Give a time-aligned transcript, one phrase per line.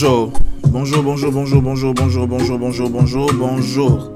[0.00, 0.32] Bonjour.
[0.68, 1.92] Bonjour, bonjour, bonjour, bonjour,
[2.28, 4.12] bonjour, bonjour, bonjour, bonjour.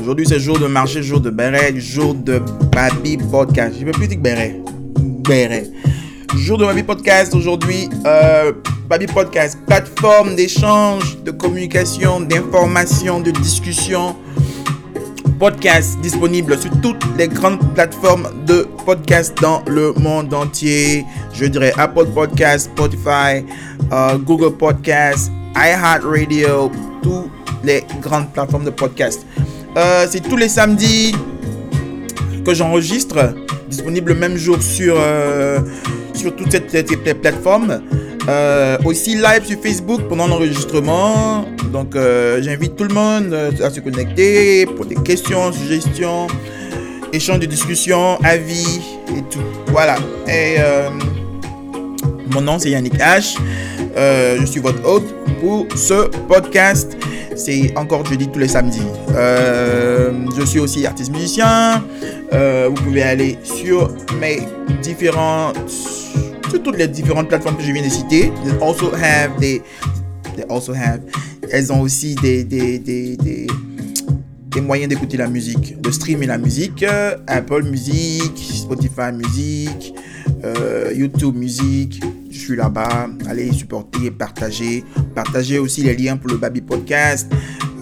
[0.00, 3.76] Aujourd'hui, c'est jour de marché, jour de béret, jour de Baby Podcast.
[3.78, 4.60] Je ne peux plus dire béret.
[4.98, 5.70] Béret.
[6.34, 7.88] Jour de Baby Podcast aujourd'hui.
[8.04, 8.50] Euh,
[8.88, 14.16] Baby Podcast, plateforme d'échange, de communication, d'information, de discussion.
[15.40, 21.06] Podcast disponible sur toutes les grandes plateformes de podcast dans le monde entier.
[21.32, 23.42] Je dirais Apple Podcast, Spotify,
[23.90, 26.70] euh, Google Podcast, iHeartRadio,
[27.02, 27.30] toutes
[27.64, 29.24] les grandes plateformes de podcast.
[29.78, 31.14] Euh, c'est tous les samedis
[32.44, 33.34] que j'enregistre,
[33.66, 35.60] disponible le même jour sur, euh,
[36.12, 37.80] sur toutes ces, ces plateformes.
[38.30, 41.44] Euh, aussi live sur Facebook pendant l'enregistrement.
[41.72, 46.28] Donc euh, j'invite tout le monde euh, à se connecter pour des questions, suggestions,
[47.12, 48.80] échanges de discussions, avis
[49.16, 49.42] et tout.
[49.68, 49.96] Voilà.
[50.28, 50.58] Et
[52.32, 53.36] mon nom c'est Yannick H.
[53.96, 56.96] je suis votre hôte pour ce podcast.
[57.34, 58.86] C'est encore jeudi tous les samedis.
[59.08, 61.82] je suis aussi artiste musicien.
[62.32, 63.90] vous pouvez aller sur
[64.20, 64.38] mes
[64.82, 65.58] différentes
[66.58, 68.32] toutes les différentes plateformes que je viens de citer.
[68.44, 69.62] They also have des,
[70.36, 71.00] they also have,
[71.50, 73.46] elles ont aussi des, des, des, des,
[74.60, 76.84] moyens d'écouter la musique, de streamer la musique.
[77.26, 79.94] Apple Music, Spotify Music,
[80.44, 82.02] euh, YouTube Music.
[82.30, 83.08] Je suis là-bas.
[83.28, 84.84] Allez supporter, partager.
[85.14, 87.30] Partager aussi les liens pour le Baby Podcast.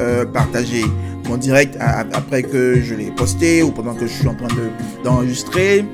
[0.00, 0.84] Euh, partager
[1.28, 4.48] mon direct après que je l'ai posté ou pendant que je suis en train
[5.04, 5.84] d'enregistrer.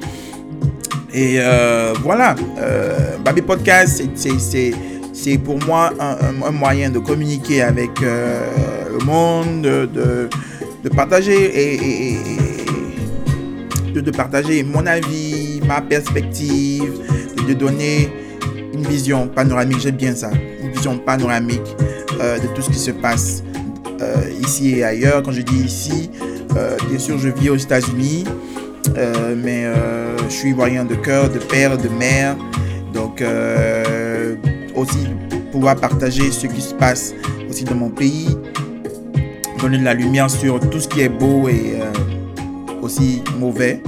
[1.15, 8.45] Et euh, voilà, euh, Baby Podcast, c'est pour moi un, moyen de communiquer avec euh,
[8.99, 10.29] le monde, de,
[10.83, 12.19] de partager et,
[13.93, 16.99] de, de, partager mon avis, ma perspective,
[17.47, 18.13] de, donner
[18.73, 21.77] une vision panoramique, j'aime bien ça, une vision panoramique
[22.19, 23.45] de tout ce qui se passe
[24.43, 25.23] ici et ailleurs.
[25.23, 26.11] Quand je dis ici,
[26.89, 28.25] bien sûr, je vis aux États-Unis.
[29.37, 29.67] Mais
[30.29, 32.37] je suis ivoirien de cœur, de père, de mère.
[32.93, 34.37] Donc euh,
[34.75, 35.09] aussi
[35.53, 37.15] pouvoir partager ce qui se passe
[37.49, 38.37] aussi dans mon pays,
[39.61, 41.79] donner de la lumière sur tout ce qui est beau et
[42.83, 43.81] aussi mauvais.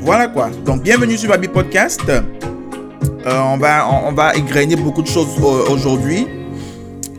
[0.00, 0.50] Voilà quoi.
[0.64, 2.02] Donc bienvenue sur Baby Podcast.
[3.26, 4.32] on, va, on, va
[4.78, 5.28] beaucoup de choses
[5.70, 6.26] aujourd'hui.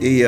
[0.02, 0.26] Et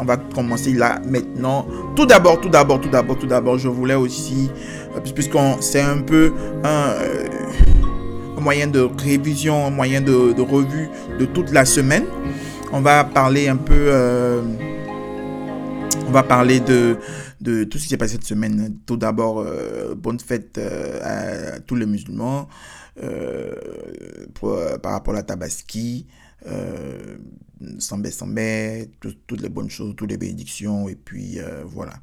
[0.00, 1.66] on va commencer là maintenant.
[1.94, 4.50] Tout d'abord, tout d'abord, tout d'abord, tout d'abord, je voulais aussi
[5.00, 6.32] puisqu'on c'est un peu
[6.64, 7.28] euh,
[8.36, 10.88] un, moyen de révision, un moyen de, revue
[11.18, 12.04] de toute la semaine.
[12.72, 14.42] On va parler un peu, euh,
[16.08, 16.96] on parler de,
[17.40, 18.76] de tout ce qui s'est passé cette semaine.
[18.86, 20.58] Tout d'abord, euh, bonne fête
[21.02, 22.48] à, tous les musulmans
[24.82, 26.06] par rapport à la Tabaski.
[27.78, 31.94] Sambé Sambé, toutes les bonnes choses, toutes les bénédictions, et puis voilà.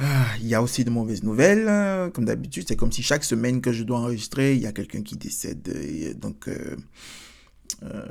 [0.00, 1.68] Ah, il y a aussi de mauvaises nouvelles.
[1.68, 2.10] Hein.
[2.14, 5.02] Comme d'habitude, c'est comme si chaque semaine que je dois enregistrer, il y a quelqu'un
[5.02, 5.68] qui décède.
[6.20, 6.76] donc, euh,
[7.82, 8.06] euh,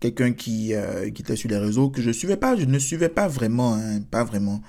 [0.00, 3.08] quelqu'un qui, euh, qui était sur les réseaux que je suivais pas, je ne suivais
[3.08, 4.60] pas vraiment, hein, pas vraiment.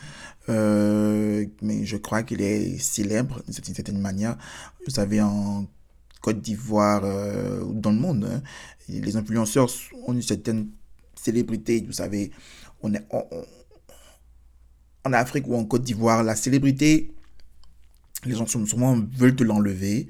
[0.48, 4.38] mais je crois qu'il est célèbre d'une certaine manière.
[4.86, 5.68] Vous savez, en
[6.22, 7.04] Côte d'Ivoire,
[7.66, 8.42] ou dans le monde, hein,
[8.88, 9.70] les influenceurs
[10.06, 10.70] ont une certaine
[11.16, 11.84] célébrité.
[11.86, 12.32] Vous savez,
[12.82, 13.06] on est,
[15.06, 17.12] en Afrique ou en Côte d'Ivoire, la célébrité,
[18.26, 20.10] les gens souvent veulent te l'enlever.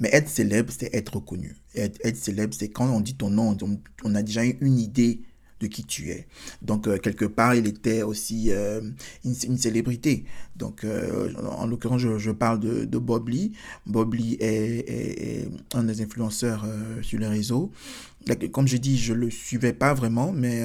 [0.00, 1.54] Mais être célèbre, c'est être reconnu.
[1.74, 3.56] Être, célèbre, c'est quand on dit ton nom,
[4.04, 5.20] on, a déjà une idée
[5.60, 6.26] de qui tu es.
[6.62, 8.80] Donc, euh, quelque part, il était aussi euh,
[9.24, 10.24] une, célébrité.
[10.56, 13.52] Donc, euh, en l'occurrence, je, parle de, de, Bob Lee.
[13.86, 16.66] Bob Lee est, un des influenceurs
[17.02, 17.70] sur les réseaux.
[18.52, 20.64] Comme je dis, je ne le suivais pas vraiment, mais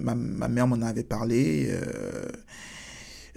[0.00, 1.70] ma, ma, mère m'en avait parlé.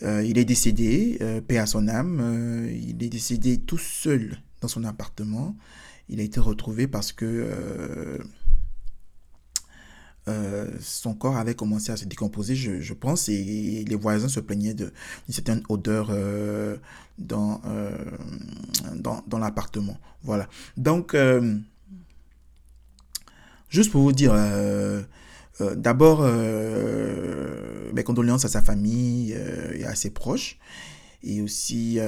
[0.03, 2.19] Euh, il est décédé, euh, paix à son âme.
[2.21, 5.55] Euh, il est décédé tout seul dans son appartement.
[6.09, 8.19] Il a été retrouvé parce que
[10.81, 14.91] son corps avait commencé à se décomposer, je, pense, et, les voisins se plaignaient d'une
[15.29, 16.11] certaine odeur
[17.17, 17.61] dans,
[18.95, 19.97] dans, dans l'appartement.
[20.23, 20.47] Voilà.
[20.77, 21.15] Donc,
[23.69, 24.33] juste pour vous dire,
[25.61, 30.59] euh, d'abord, euh, mes condoléances à sa famille euh, et à ses proches.
[31.23, 31.99] Et aussi,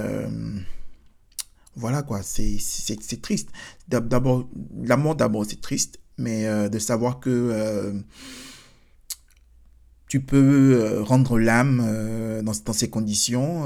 [1.75, 3.49] voilà quoi, c'est triste.
[3.87, 4.47] D'abord,
[4.83, 8.01] la mort d'abord, c'est triste, mais de savoir que
[10.07, 13.65] tu peux rendre l'âme dans, dans, ces conditions,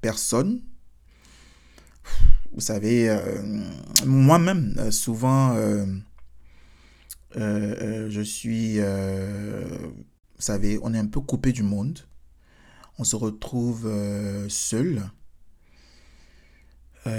[0.00, 0.60] personne.
[2.52, 3.16] Vous savez,
[4.04, 5.56] moi-même, souvent
[7.34, 11.98] je suis, vous savez, on est un peu coupé du monde.
[12.98, 13.90] On se retrouve
[14.48, 15.02] seul.
[17.04, 17.12] vous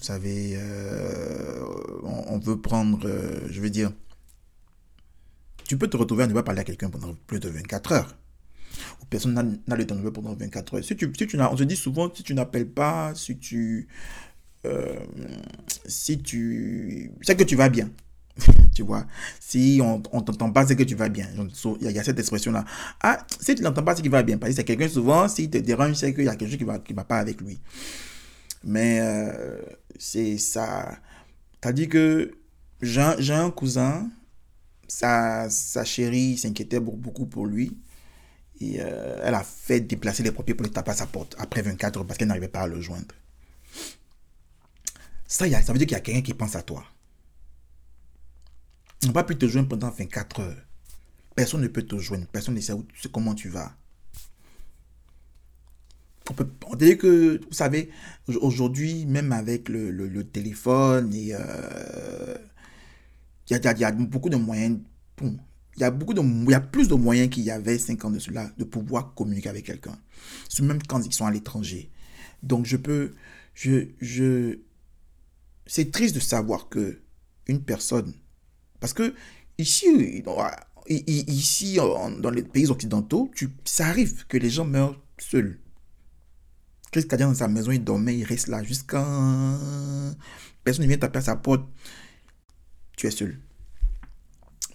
[0.00, 0.58] savez,
[2.02, 3.08] on, veut prendre,
[3.50, 3.92] je veux dire,
[5.68, 8.16] tu peux te retrouver à ne pas parler à quelqu'un pendant plus de 24 heures.
[9.02, 10.84] Ou personne n'a le temps de pendant 24 heures.
[10.84, 13.86] Si tu, si tu on se dit souvent, si tu n'appelles pas, si tu...
[14.64, 14.98] Euh,
[15.86, 17.12] si tu...
[17.20, 17.90] C'est que tu vas bien.
[18.74, 19.06] tu vois
[19.40, 21.26] Si on ne t'entend pas, c'est que tu vas bien.
[21.80, 22.64] Il y, a cette expression-là.
[23.02, 24.38] Ah, si tu n'entends pas, c'est qu'il va bien.
[24.38, 26.64] Parce que c'est quelqu'un, souvent, s'il te dérange, c'est qu'il y a quelque chose qui
[26.64, 27.58] ne va, qui va pas avec lui.
[28.64, 29.62] Mais euh,
[29.98, 30.98] c'est ça.
[31.72, 32.32] Dit que
[32.80, 34.08] j'ai un cousin
[34.88, 37.76] sa, sa chérie s'inquiétait beaucoup pour lui.
[38.60, 41.62] Et euh, elle a fait déplacer les papiers pour le taper à sa porte après
[41.62, 43.14] 24 heures parce qu'elle n'arrivait pas à le joindre.
[45.28, 46.84] Ça, ça veut dire qu'il y a quelqu'un qui pense à toi.
[49.04, 50.56] On ne va plus te joindre pendant 24 heures.
[51.36, 52.26] Personne ne peut te joindre.
[52.26, 52.74] Personne ne sait
[53.12, 53.76] comment tu vas.
[56.30, 57.90] On peut on dit que, vous savez,
[58.26, 62.36] aujourd'hui, même avec le, le, téléphone et euh,
[63.48, 64.78] il y a, beaucoup de moyens.
[65.22, 65.38] il
[65.80, 68.10] y a beaucoup de, il y a plus de moyens qu'il y avait 5 ans
[68.10, 69.96] de cela de pouvoir communiquer avec quelqu'un.
[70.60, 71.90] Même quand ils sont à l'étranger.
[72.42, 73.14] Donc je peux,
[73.54, 74.58] je, je,
[75.66, 77.00] c'est triste de savoir que
[77.46, 78.12] une personne,
[78.80, 79.14] parce que
[79.58, 80.22] ici,
[80.88, 83.30] ici dans les pays occidentaux,
[83.64, 85.58] ça arrive que les gens meurent seuls.
[86.90, 89.04] Chris Kadia dans sa maison, il dormait, il reste là jusqu'à
[90.64, 91.64] personne ne vient taper à sa porte
[92.98, 93.38] tu es seul.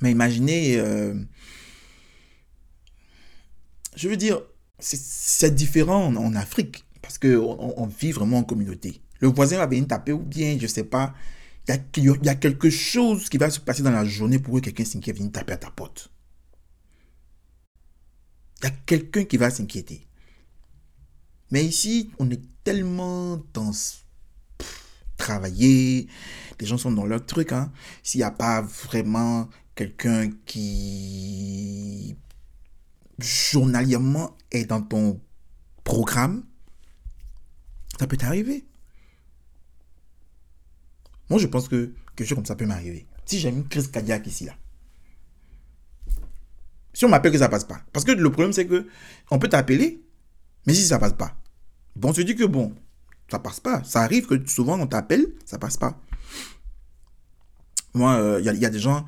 [0.02, 1.14] Mais imaginez, euh,
[3.96, 4.42] je veux dire,
[4.80, 9.02] c'est différent en, Afrique parce qu'on on vit vraiment en communauté.
[9.20, 11.14] Le voisin va venir taper ou bien, je sais pas,
[11.68, 14.86] il y, a, quelque chose qui va se passer dans la journée pour que quelqu'un
[14.86, 16.12] s'inquiète venir taper à ta porte.
[18.62, 20.06] Il y a quelqu'un qui va s'inquiéter.
[21.52, 23.72] Mais ici, on est tellement dans
[25.18, 26.08] travailler,
[26.60, 27.54] les gens sont dans leur truc.
[27.54, 27.72] Hein.
[28.02, 32.16] S'il n'y a pas vraiment quelqu'un qui
[33.20, 35.22] journalièrement est dans ton
[35.84, 36.44] programme,
[38.00, 38.66] ça peut t'arriver.
[41.30, 43.06] Moi, je pense que quelque chose comme ça peut m'arriver.
[43.26, 44.54] Si j'ai une crise cardiaque ici, là.
[46.94, 47.82] Si on m'appelle que ça passe pas.
[47.92, 48.88] Parce que le problème, c'est que
[49.32, 50.04] on peut t'appeler,
[50.68, 51.36] mais si ça passe pas,
[51.96, 52.74] bon, on se dit que bon,
[53.30, 53.84] ça passe pas.
[53.84, 56.00] Ça arrive que souvent on t'appelle, ça passe pas.
[57.96, 59.06] Moi, il euh, y, a des gens,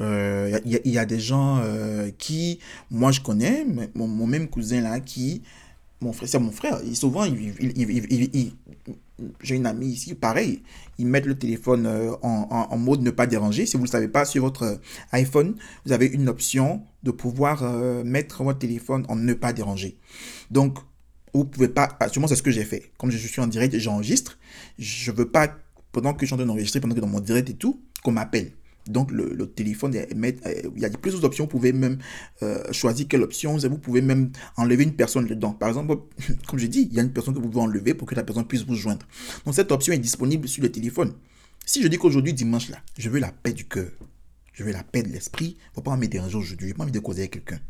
[0.00, 2.58] il euh, y, a, des gens euh, qui,
[2.90, 3.64] moi je connais,
[3.94, 5.42] mon, même cousin là, qui,
[6.00, 8.52] mon frère, c'est mon frère, il, souvent, il,
[9.42, 10.62] j'ai une amie ici, pareil,
[10.98, 11.86] ils mettent le téléphone
[12.22, 13.66] en, en, mode ne pas déranger.
[13.66, 14.80] Si vous ne le savez pas, sur votre
[15.12, 17.62] iPhone, vous avez une option de pouvoir
[18.04, 19.98] mettre votre téléphone en ne pas déranger.
[20.50, 20.78] Donc,
[21.36, 22.92] vous pouvez pas, actuellement c'est ce que j'ai fait.
[22.98, 24.38] Comme je suis en direct j'enregistre,
[24.78, 25.48] je veux pas,
[25.92, 28.12] pendant que je suis en train d'enregistrer, pendant que dans mon direct et tout, qu'on
[28.12, 28.52] m'appelle.
[28.88, 31.44] Donc le, téléphone, euh, il y a plusieurs options.
[31.44, 31.98] Vous pouvez même
[32.42, 33.56] euh, choisir quelle option.
[33.56, 35.52] Vous pouvez même enlever une personne dedans.
[35.52, 35.96] Par exemple,
[36.46, 38.22] comme je dis, il y a une personne que vous pouvez enlever pour que la
[38.22, 39.06] personne puisse vous joindre.
[39.44, 41.14] Donc cette option est disponible sur le téléphone.
[41.64, 43.90] Si je dis qu'aujourd'hui, dimanche, je veux la paix du cœur,
[44.52, 46.68] je veux la paix de l'esprit, il ne faut pas me déranger aujourd'hui.
[46.68, 47.60] Je n'ai pas envie de causer avec quelqu'un.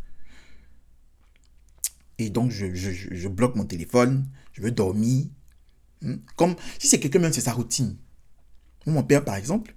[2.18, 5.26] Et donc, je, bloque mon téléphone, je veux dormir.
[6.02, 6.16] Hmm?
[6.36, 7.96] Comme si c'est quelqu'un, même c'est sa routine.
[8.86, 9.75] Mon père, par exemple,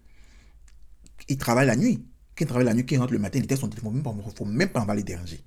[1.30, 2.04] il travaille la nuit.
[2.36, 4.04] Quand il travaille la nuit, quand il rentre le matin, il était son téléphone.
[4.04, 5.42] Il faut même pas en les déranger.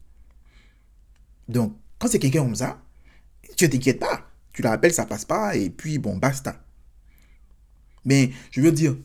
[1.48, 2.80] Donc, quand c'est quelqu'un comme ça,
[3.56, 4.28] tu ne t'inquiètes pas.
[4.52, 6.62] Tu l'appelles, ça passe pas, et puis bon, basta.
[8.04, 8.96] Mais je veux dire,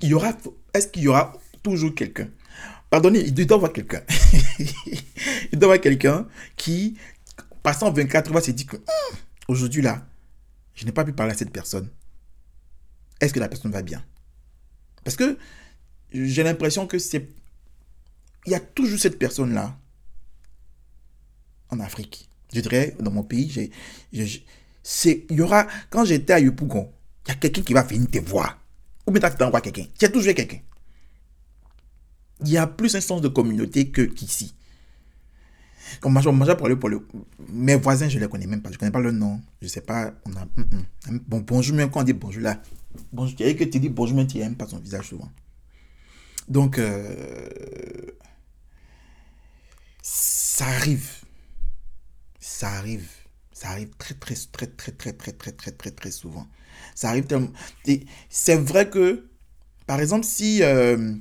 [0.00, 0.32] il y aura,
[0.74, 2.28] est-ce qu'il y aura toujours quelqu'un?
[2.88, 4.02] Pardonnez, il doit avoir quelqu'un.
[5.52, 6.26] il doit avoir quelqu'un
[6.56, 6.96] qui,
[7.62, 9.16] passant 24 heures, s'est dit que hum,
[9.48, 10.06] aujourd'hui là,
[10.74, 11.88] je n'ai pas pu parler à cette personne.
[13.20, 14.02] Est-ce que la personne va bien?
[15.04, 15.36] Parce que
[16.12, 17.28] j'ai l'impression que c'est.
[18.46, 19.76] Il y a toujours cette personne-là
[21.68, 22.28] en Afrique.
[22.52, 23.70] Je dirais, dans mon pays,
[24.12, 24.44] j'ai,
[24.82, 26.90] c'est, il y aura, quand j'étais à Yopougon,
[27.26, 28.58] il y a quelqu'un qui va venir te voir.
[29.06, 29.86] Ou bien tu t'envoies quelqu'un.
[30.02, 30.58] As toujours quelqu'un.
[32.42, 34.54] Il y a plus un sens de communauté qu'ici.
[36.04, 36.22] Moi,
[36.56, 37.06] pour, le,
[37.48, 38.70] mes voisins, je ne les connais même pas.
[38.70, 39.40] Je ne connais pas leur nom.
[39.60, 40.14] Je ne sais pas.
[40.24, 40.64] On a, mm,
[41.10, 41.18] mm.
[41.26, 42.60] bon, bonjour, même quand on dit bonjour là.
[43.12, 45.30] Bonjour, tu que tu dis bonjour, mais tu n'aimes pas son visage souvent.
[46.50, 47.48] Donc, euh,
[50.02, 51.08] ça arrive.
[52.40, 53.08] Ça arrive.
[53.52, 56.48] Ça arrive très, très, très, très, très, très, très, très, très, très souvent.
[56.96, 57.52] Ça arrive tellement.
[58.28, 59.28] C'est vrai que,
[59.86, 60.62] par exemple, si.
[60.64, 61.14] Euh,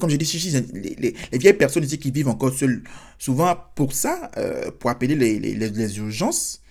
[0.00, 2.82] comme je dis, les, les, les, vieilles personnes ici qui vivent encore seules,
[3.18, 6.62] souvent pour ça, euh, pour appeler les, les urgences,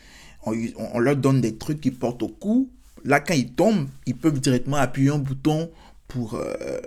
[0.44, 2.72] on, on, leur donne des trucs qui portent au cou.
[3.04, 5.72] Là, quand ils tombent, ils peuvent directement appuyer un bouton
[6.08, 6.80] pour, euh,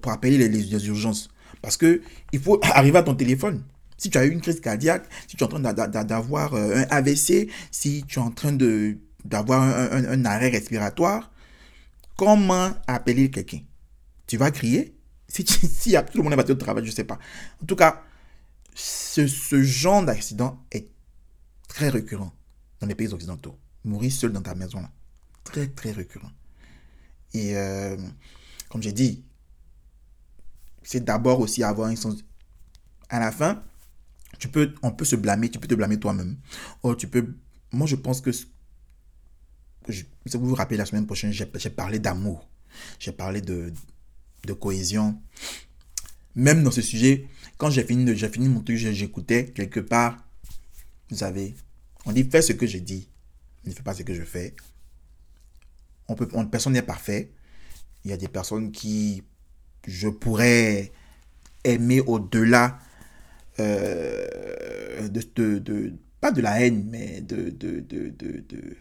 [0.00, 1.28] pour appeler les, urgences.
[1.62, 2.02] Parce que
[2.32, 3.62] il faut arriver à ton téléphone.
[3.96, 7.50] Si tu as eu une crise cardiaque, si tu es en train d'avoir un AVC,
[7.70, 8.56] si tu es en train
[9.24, 11.30] d'avoir un, un, arrêt respiratoire,
[12.16, 13.60] comment appeler quelqu'un?
[14.26, 14.96] Tu vas crier?
[15.32, 17.20] Si, si tout le monde est battu au travail, je ne sais pas.
[17.62, 18.02] En tout cas,
[18.74, 20.88] ce, ce genre d'accident est
[21.68, 22.32] très récurrent
[22.80, 23.56] dans les pays occidentaux.
[23.84, 24.90] Mourir seul dans ta maison, là.
[25.44, 26.32] Très, très récurrent.
[27.32, 27.96] Et euh,
[28.70, 29.24] comme j'ai dit,
[30.82, 32.24] c'est d'abord aussi avoir un sens.
[33.10, 33.62] À la fin,
[34.38, 36.38] tu peux, on peut se blâmer, tu peux te blâmer toi-même.
[36.82, 37.34] Oh, tu peux.
[37.72, 38.30] Moi, je pense que.
[40.34, 42.48] Vous vous rappelez, la semaine prochaine, j'ai parlé d'amour.
[43.00, 43.72] J'ai parlé de,
[44.46, 45.20] de cohésion.
[46.36, 50.16] Même dans ce sujet, quand j'ai fini, fini mon truc, j'écoutais quelque part.
[51.10, 51.56] Vous savez,
[52.06, 53.08] on dit fais ce que je dis,
[53.64, 54.54] ne fais pas ce que je fais.
[56.06, 57.32] On peut, personne n'est parfait.
[58.04, 59.22] Il y a des personnes qui,
[59.86, 60.92] je pourrais
[61.64, 62.78] aimer au-delà
[63.58, 68.76] euh, de, de, pas de la haine, mais de, de, de, de,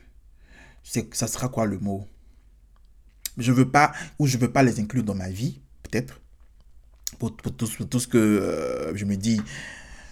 [0.83, 2.07] ça sera quoi le mot?
[3.37, 6.19] Je veux pas, ou je veux pas les inclure dans ma vie, peut-être.
[7.17, 9.41] Pour, pour, tout, tout, ce que euh, je me dis,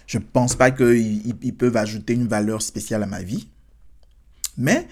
[0.06, 3.48] je pense pas qu'ils ils peuvent ajouter une valeur spéciale à ma vie.
[4.56, 4.88] Mais,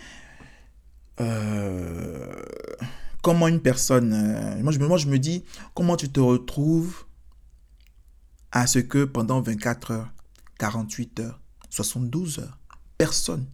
[1.20, 2.42] euh,
[3.26, 7.04] comment une personne, euh, moi, je, moi je me dis, comment tu te retrouves
[8.52, 10.12] à ce que pendant 24 heures,
[10.58, 12.58] 48 heures, 72 heures,
[12.96, 13.46] personne,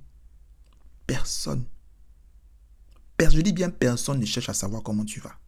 [1.07, 1.65] personne
[3.31, 5.39] je dis bien personne ne cherche à savoir comment tu vas.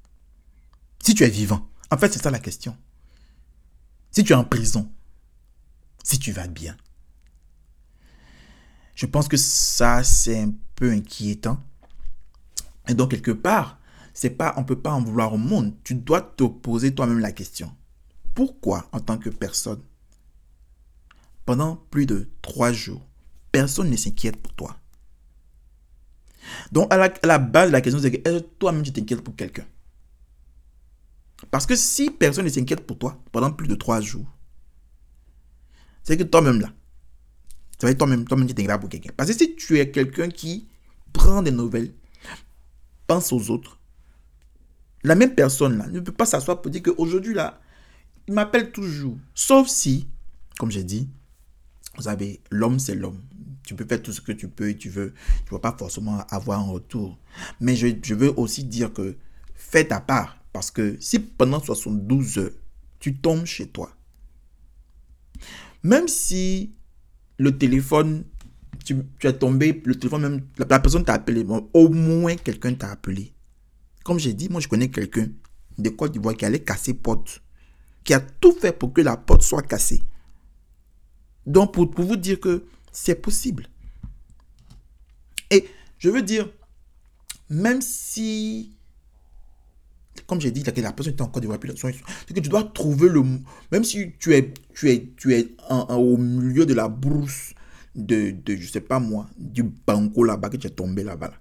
[1.03, 2.77] Si tu es vivant, en fait c'est ça la question.
[4.11, 4.91] Si tu es en prison,
[6.03, 6.77] si tu vas bien.
[8.95, 11.63] Je pense que ça c'est un peu inquiétant.
[12.87, 13.79] Et donc quelque part,
[14.15, 15.75] c'est pas on peut pas en vouloir au monde.
[15.83, 17.75] Tu dois te poser toi-même la question.
[18.35, 19.83] Pourquoi en tant que personne
[21.45, 23.07] pendant plus de trois jours,
[23.53, 24.79] personne ne s'inquiète pour toi?
[26.73, 29.67] Donc, à la, base de la question, c'est que toi-même, tu t'inquiètes pour quelqu'un?
[31.51, 34.27] Parce que si personne ne s'inquiète pour toi pendant plus de trois jours,
[36.03, 36.73] c'est que toi-même là,
[37.79, 39.13] ça va être toi-même, toi-même tu t'inquiètes pour quelqu'un.
[39.17, 40.69] Parce que si tu es quelqu'un qui
[41.13, 41.93] prend des nouvelles,
[43.07, 43.79] pense aux autres,
[45.05, 47.61] la même personne là ne peut pas s'asseoir pour dire qu'aujourd'hui là,
[48.27, 49.17] il m'appelle toujours.
[49.35, 50.09] Sauf si,
[50.59, 51.09] comme j'ai dit,
[51.97, 53.21] vous savez, l'homme c'est l'homme
[53.65, 55.13] tu peux faire tout ce que tu peux et tu veux.
[55.47, 57.19] Tu ne vas pas forcément avoir un retour.
[57.61, 59.17] Mais je, veux aussi dire que
[59.55, 60.39] fais ta part.
[60.53, 62.51] Parce que si pendant 72 heures,
[63.01, 63.91] tu tombes chez toi,
[65.83, 66.73] même si
[67.39, 68.25] le téléphone,
[68.85, 73.34] tu, es tombé, le téléphone même, la, personne t'a appelé, au moins quelqu'un t'a appelé.
[74.05, 75.29] Comme j'ai dit, moi je connais quelqu'un
[75.79, 77.43] de Côte d'Ivoire qui allait casser porte,
[78.05, 80.03] qui a tout fait pour que la porte soit cassée.
[81.47, 83.67] Donc pour, vous dire que c'est possible.
[85.51, 85.69] Et
[85.99, 86.49] je veux dire,
[87.49, 88.77] même si,
[90.27, 91.49] comme j'ai dit, la personne est encore de
[91.83, 93.23] c'est que tu dois trouver le...
[93.73, 97.55] Même si tu es, tu es, tu es au milieu de la brousse
[97.95, 101.33] de, de, je sais pas moi, du banco là-bas, que tu es tombé là-bas.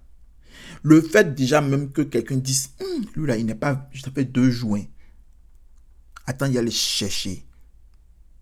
[0.84, 4.26] Le fait déjà même que quelqu'un dise, hum, lui là, il n'est pas, je fait
[4.26, 4.78] deux jours.
[6.26, 7.46] Attends, il y aller chercher.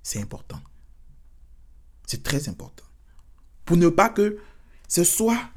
[0.04, 0.60] C'est important.
[2.08, 2.84] C'est très important.
[3.64, 4.38] Pour ne pas que
[4.88, 5.50] ce soit...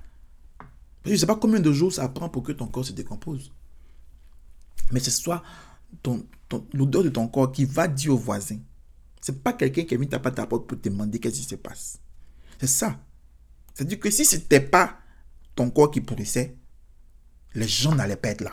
[1.05, 3.53] Je ne sais pas combien de jours ça prend pour que ton corps se décompose.
[4.93, 5.43] Mais ce soit
[6.03, 6.25] ton,
[6.73, 8.59] l'odeur de ton corps qui va dire au voisin.
[9.21, 11.41] Ce n'est pas quelqu'un qui est venu taper à ta porte pour te demander qu'est-ce
[11.41, 11.99] qui se passe.
[12.61, 13.01] C'est ça.
[13.75, 14.99] C'est-à-dire que si ce n'était pas
[15.55, 16.57] ton corps qui pourrissait,
[17.55, 18.53] les gens n'allaient pas être là.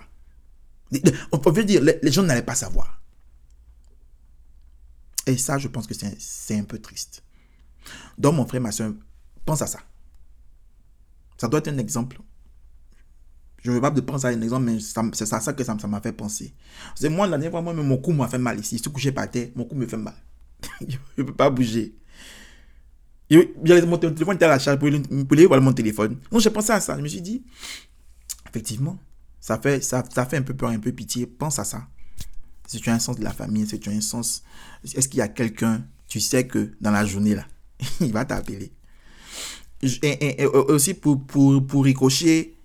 [1.31, 3.01] On peut dire, les, gens n'allaient pas savoir.
[5.25, 7.23] Et ça, je pense que c'est un peu triste.
[8.17, 8.93] Donc, mon frère, ma soeur,
[9.45, 9.79] Pense à ça.
[11.37, 12.19] Ça doit être un exemple.
[13.63, 15.75] Je ne veux pas de penser à un exemple, mais c'est à ça que ça
[15.75, 16.53] m'a fait penser.
[16.95, 18.77] C'est moi, la dernière fois, mon cou m'a fait mal ici.
[18.77, 20.15] Je suis couché par terre, mon cou me fait mal.
[20.87, 21.95] je ne peux pas bouger.
[23.31, 26.17] Mon téléphone était à la charge pour, pour aller voir mon téléphone.
[26.31, 26.97] Donc, j'ai pensé à ça.
[26.97, 27.43] Je me suis dit,
[28.51, 28.97] effectivement,
[29.39, 31.25] ça fait, ça, ça fait un peu peur, un peu pitié.
[31.25, 31.87] Pense à ça.
[32.67, 34.43] Si tu as un sens de la famille, si tu as un sens.
[34.83, 37.45] Est-ce qu'il y a quelqu'un, tu sais que dans la journée, là,
[37.99, 38.71] il va t'appeler
[39.81, 42.55] et, aussi pour, pour, pour ricocher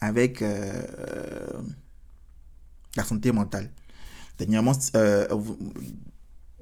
[0.00, 0.82] avec euh,
[2.96, 3.70] la santé mentale.
[4.38, 5.26] dernièrement, euh,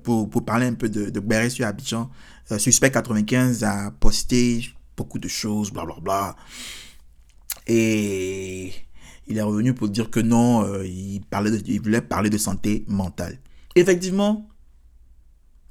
[0.02, 2.10] pour, pour, parler un peu de, de sur Abidjan,
[2.50, 6.00] euh, Suspect 95 a posté beaucoup de choses, blablabla.
[6.00, 6.36] Bla, bla.
[7.68, 8.72] Et
[9.26, 12.84] il est revenu pour dire que non, euh, il, parlait il voulait parler de santé
[12.88, 13.38] mentale.
[13.74, 14.48] Effectivement,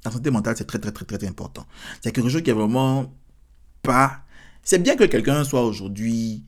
[0.04, 1.66] la santé mentale, c'est très, très, très, très important.
[2.00, 3.12] C'est quelque chose qui est vraiment
[3.82, 4.22] pas...
[4.62, 6.44] C'est bien que quelqu'un soit aujourd'hui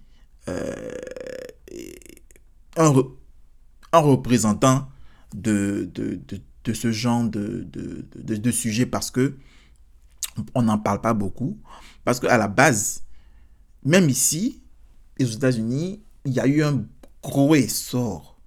[0.49, 0.92] euh,
[2.76, 2.92] un,
[3.92, 4.88] un, représentant
[5.35, 9.37] de, de, de, de, ce genre de, de, sujet parce que
[10.54, 11.59] on n'en parle pas beaucoup.
[12.04, 13.02] Parce qu'à la base,
[13.85, 14.60] même ici,
[15.25, 16.85] aux États-Unis, il y a eu un
[17.23, 18.39] gros essor.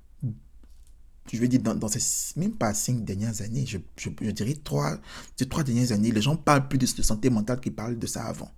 [1.31, 3.77] Je veux dire, dans, ces même pas cinq dernières années, je,
[4.31, 4.97] dirais trois,
[5.37, 8.25] ces trois dernières années, les gens parlent plus de, santé mentale qu'ils parlent de ça
[8.25, 8.51] avant.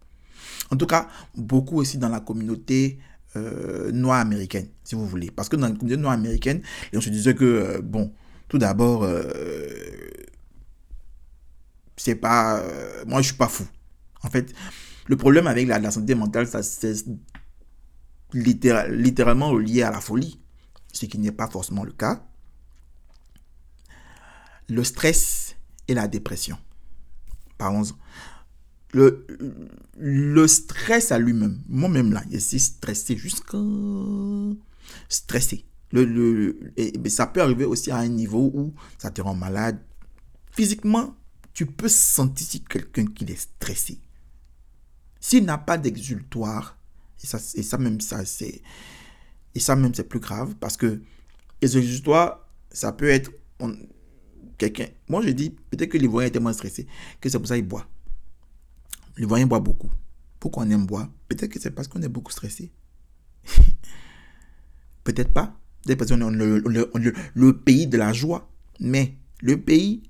[0.72, 3.00] En tout cas, beaucoup aussi dans la communauté
[3.36, 5.30] euh, noire américaine, si vous voulez.
[5.30, 6.62] Parce que dans la communauté noire américaine,
[6.94, 8.12] on se disait que, euh, bon,
[8.48, 9.64] tout d'abord, euh,
[11.98, 12.64] c'est pas.
[13.06, 13.66] moi, je suis pas fou.
[14.24, 14.54] En fait,
[15.08, 17.06] le problème avec la, la santé mentale, ça, c'est
[18.36, 20.40] littéralement lié à la folie,
[20.92, 22.26] ce qui n'est pas forcément le cas.
[24.68, 25.56] Le stress
[25.88, 26.58] et la dépression.
[27.58, 27.96] Parlons-en.
[28.94, 29.26] Le,
[29.98, 33.58] le stress à lui-même, moi-même là, je suis stressé jusqu'à
[35.10, 35.66] stressé.
[35.92, 39.80] Le, le, et, ça peut arriver aussi à un niveau où ça te rend malade.
[40.52, 41.16] Physiquement,
[41.54, 44.00] tu peux sentir si quelqu'un qui est stressé.
[45.20, 46.75] S'il n'a pas d'exultoire,
[47.56, 48.62] et ça, même, ça, c'est.
[49.54, 51.02] Et ça même, c'est plus grave parce que
[51.62, 53.32] les histoires, ça peut être.
[54.58, 54.88] quelqu'un.
[55.08, 56.88] Moi, je dis, peut-être que l'Ivoirien était moins stressé,
[57.20, 57.88] que c'est pour ça qu'il boit.
[59.18, 59.92] L'Ivoirien boit beaucoup.
[60.40, 61.10] Pourquoi on aime boire?
[61.28, 62.72] Peut-être que c'est parce qu'on est beaucoup stressé.
[65.04, 65.58] peut-être pas.
[65.84, 66.92] Peut-être parce qu'on est le,
[67.34, 68.52] le pays de la joie.
[68.80, 70.04] Mais le pays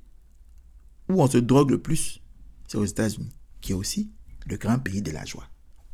[1.10, 2.22] où on se drogue le plus,
[2.68, 4.12] c'est aux États-Unis, qui est aussi
[4.48, 5.48] le grand pays de la joie.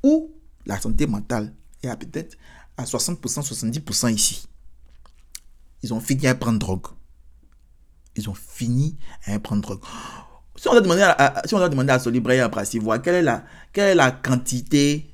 [0.03, 0.30] Où
[0.65, 2.37] la santé mentale est à peut-être
[2.77, 4.47] à 60%, 70% ici.
[5.83, 6.87] Ils ont fini à prendre drogue.
[8.15, 9.81] Ils ont fini à prendre drogue.
[10.55, 12.49] Si on doit demander à, si on doit demander à Solibré et à
[12.99, 15.11] quelle est la, quelle est la quantité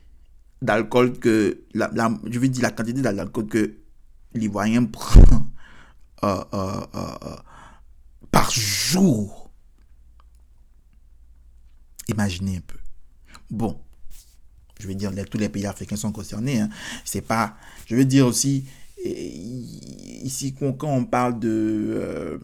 [0.62, 1.90] d'alcool que, la,
[2.26, 3.78] je veux dire la quantité d'alcool que
[4.34, 5.22] l'Ivoirien prend
[6.24, 7.36] euh, euh, euh,
[8.32, 9.52] par jour?
[12.10, 12.78] Imaginez un peu.
[13.50, 13.80] Bon,
[14.80, 16.60] je veux dire, tous les pays africains sont concernés.
[16.60, 16.70] Hein.
[17.06, 18.66] C'est pas, je veux dire aussi,
[19.04, 22.38] ici, quand on parle de, euh,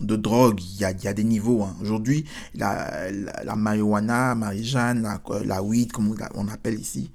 [0.00, 1.62] de drogue, il y a, des niveaux.
[1.62, 1.76] Hein.
[1.80, 7.10] Aujourd'hui, la, la, marijuana, marijane, la, la weed, comme on appelle ici,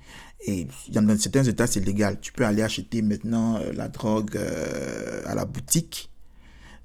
[0.46, 2.18] et dans certains états, c'est légal.
[2.22, 6.10] Tu peux aller acheter maintenant euh, la drogue euh, à la boutique.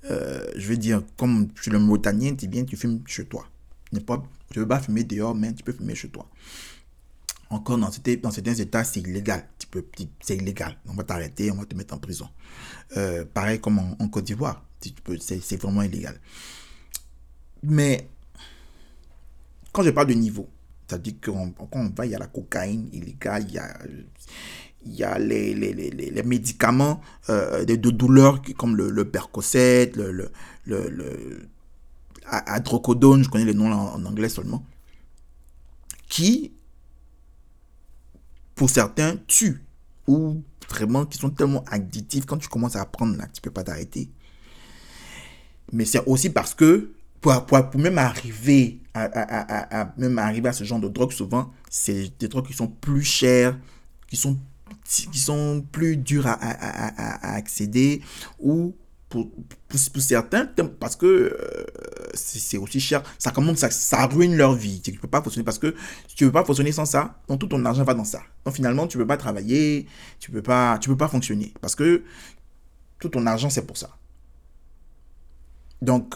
[0.09, 3.47] je veux dire, comme tu es le Mautanien, tu viens, tu fumes chez toi.
[3.91, 6.29] Tu ne veux pas fumer dehors, mais tu peux fumer chez toi.
[7.55, 9.49] Encore dans, certains états, c'est illégal.
[10.21, 10.77] C'est illégal.
[10.89, 12.29] On va t'arrêter, on va te mettre en prison.
[12.97, 14.65] Euh, pareil comme en, Côte d'Ivoire.
[15.21, 16.21] C'est vraiment illégal.
[17.63, 18.09] Mais
[19.73, 20.49] quand je parle de niveau,
[20.89, 23.79] c'est-à-dire que quand on va, il y a la cocaïne illégale, il y a,
[24.87, 30.11] y a les, les, les, les médicaments euh, de, douleur comme le, le Percocet, le,
[30.11, 30.33] le,
[30.65, 31.49] le, le
[32.27, 34.67] je connais les noms en anglais seulement,
[36.09, 36.53] qui
[38.55, 39.65] pour certains, tuent
[40.07, 43.65] ou vraiment qui sont tellement addictifs quand tu commences à prendre là, tu peux pas
[43.65, 44.11] t'arrêter.
[45.73, 50.53] Mais c'est aussi parce que pour, pour, même arriver à, à, à, même arriver à
[50.53, 53.59] ce genre de drogue, souvent, c'est des drogues qui sont plus chères,
[54.09, 54.39] qui sont,
[54.85, 58.03] qui sont plus dures à, accéder
[58.39, 58.75] ou
[59.15, 59.31] pour,
[60.01, 60.47] certains,
[60.81, 61.65] parce que euh,
[62.15, 64.81] c'est aussi cher, ça commence, ça, ruine leur vie.
[64.81, 65.75] Tu ne peux pas fonctionner parce que
[66.17, 68.23] tu ne peux pas fonctionner sans ça, donc tout ton argent va dans ça.
[68.45, 69.87] Donc finalement, tu ne peux pas travailler,
[70.19, 72.03] tu ne peux, pas, peux pas fonctionner parce que
[72.99, 73.97] tout ton argent, c'est pour ça.
[75.81, 76.15] Donc,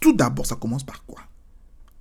[0.00, 1.20] tout d'abord, ça commence par quoi?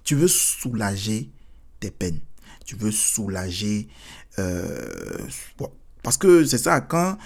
[0.04, 1.32] Tu veux soulager
[1.80, 2.22] tes peines.
[2.66, 3.88] Tu veux soulager
[4.40, 5.28] euh,
[6.04, 7.18] parce que c'est ça, quand,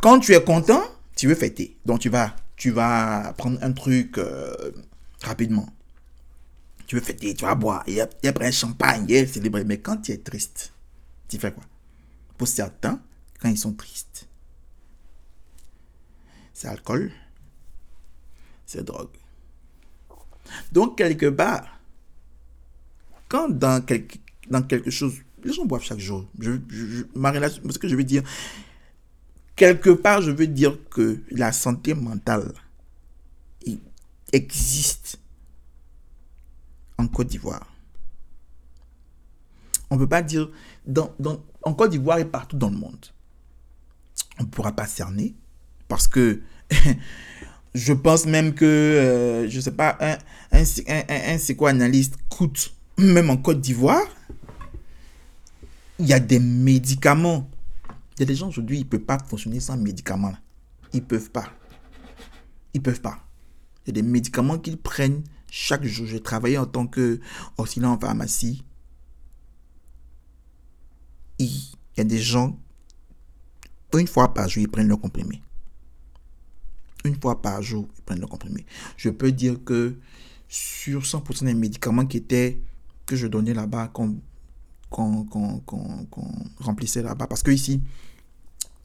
[0.00, 0.82] quand tu es content,
[1.16, 1.76] tu veux fêter.
[1.84, 4.72] Donc tu vas, tu vas prendre un truc euh,
[5.22, 5.68] rapidement.
[6.86, 9.64] Tu veux fêter, tu vas boire, et après un champagne, et célébrer.
[9.64, 10.72] Mais quand tu es triste,
[11.28, 11.62] tu fais quoi?
[12.36, 13.00] Pour certains,
[13.40, 14.26] quand ils sont tristes,
[16.52, 17.12] c'est alcool,
[18.66, 19.16] c'est drogue.
[20.72, 21.80] Donc quelque part,
[23.28, 26.26] quand dans quelque, dans quelque chose Les gens boivent chaque jour.
[26.38, 26.52] Je,
[27.14, 28.22] ma relation, ce que je veux dire,
[29.56, 32.52] quelque part, je veux dire que la santé mentale
[34.32, 35.18] existe
[36.98, 37.66] en Côte d'Ivoire.
[39.90, 40.50] On ne peut pas dire
[40.86, 41.12] dans,
[41.62, 43.06] en Côte d'Ivoire et partout dans le monde.
[44.38, 45.34] On ne pourra pas cerner
[45.88, 46.40] parce que
[47.74, 50.16] je pense même que, euh, je ne sais pas, un,
[50.52, 54.06] un, un, un psychoanalyste coûte, même en Côte d'Ivoire,
[56.00, 57.48] il y a des médicaments.
[58.16, 60.34] Il y a des gens aujourd'hui, ils ne peuvent pas fonctionner sans médicaments.
[60.92, 61.52] Ils ne peuvent pas.
[62.72, 63.18] Ils ne peuvent pas.
[63.84, 66.06] Il y a des médicaments qu'ils prennent chaque jour.
[66.06, 67.20] J'ai travaillé en tant que
[67.58, 68.64] en pharmacie.
[71.38, 71.50] Il
[71.96, 72.58] y a des gens,
[73.94, 75.42] une fois par jour, ils prennent le comprimé.
[77.04, 78.64] Une fois par jour, ils prennent le comprimé.
[78.96, 79.96] Je peux dire que
[80.48, 82.60] sur 100% des médicaments qui étaient,
[83.06, 84.20] que je donnais là-bas, qu'on
[86.60, 87.82] remplissait là-bas, parce que ici,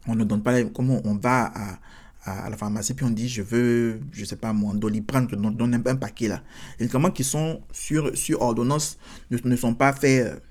[0.08, 1.80] on ne donne pas, comment on va à,
[2.26, 5.74] à, la pharmacie, puis on dit, je veux, je sais pas moi, doliprane, je donne
[5.74, 6.44] un, un paquet là.
[6.80, 8.98] Les médicaments qui sont sur, sur ordonnance
[9.32, 10.42] ne, ne sont pas faits,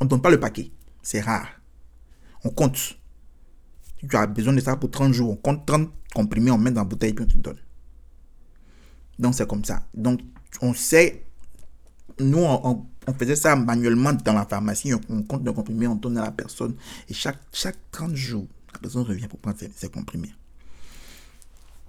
[0.00, 0.70] on ne donne pas le paquet.
[1.02, 1.48] C'est rare.
[2.44, 2.98] On compte.
[4.08, 5.30] Tu as besoin de ça pour 30 jours.
[5.30, 7.58] On compte 30 comprimés, on met dans la bouteille, puis on te donne.
[9.18, 9.82] Donc c'est comme ça.
[9.94, 10.20] Donc
[10.62, 11.24] on sait,
[12.20, 12.86] nous on,
[13.18, 16.74] faisait ça manuellement dans la pharmacie, on, compte le comprimé, on donne à la personne,
[17.08, 20.34] et chaque, chaque 30 jours, la personne revient pour prendre ses comprimés.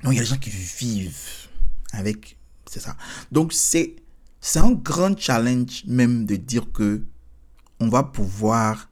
[0.03, 1.47] Donc, il y a des gens qui vivent
[1.91, 2.37] avec.
[2.65, 2.95] C'est ça.
[3.31, 3.95] Donc, c'est,
[4.55, 7.03] un grand challenge même de dire que
[7.79, 8.89] on va pouvoir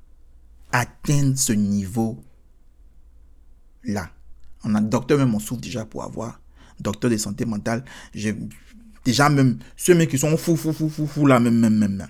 [0.71, 2.21] atteindre ce niveau
[3.83, 4.09] là.
[4.63, 6.41] On a docteur même, on souffre déjà pour avoir
[6.79, 7.85] docteur de santé mentale.
[9.07, 12.07] Déjà même ceux mecs qui sont fous, fous, fous, fous, fous là, même, même, même.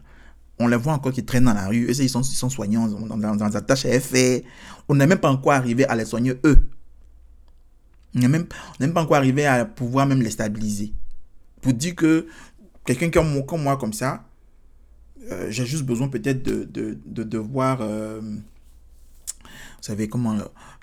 [0.59, 1.85] On les voit encore qui traînent dans la rue.
[1.85, 4.41] Eux, ils sont, ils sont soignants dans, dans, dans, tâches à faire.
[4.89, 6.57] On n'est même pas encore arrivé à les soigner eux.
[8.15, 8.47] On n'est même,
[8.93, 10.93] pas encore arrivé à pouvoir même les stabiliser.
[11.61, 12.27] Pour dire que
[12.85, 14.23] quelqu'un comme, comme moi, comme ça,
[15.31, 20.37] euh, j'ai juste besoin peut-être de, de, de, voir, euh, vous savez, comment,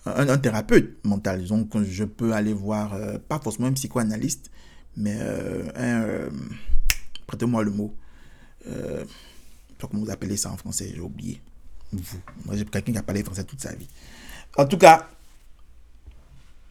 [0.06, 1.44] un, thérapeute mental.
[1.46, 4.52] Donc, je peux aller voir, euh, pas forcément un psychoanalyste,
[4.96, 5.18] mais
[5.76, 6.28] un,
[7.26, 7.94] prêtez-moi le mot,
[8.66, 9.04] je
[9.78, 11.40] pas comment vous appelez ça en français, j'ai oublié.
[11.92, 12.18] Vous.
[12.44, 13.88] Moi, j'ai quelqu'un qui a parlé français toute sa vie.
[14.56, 15.08] En tout cas,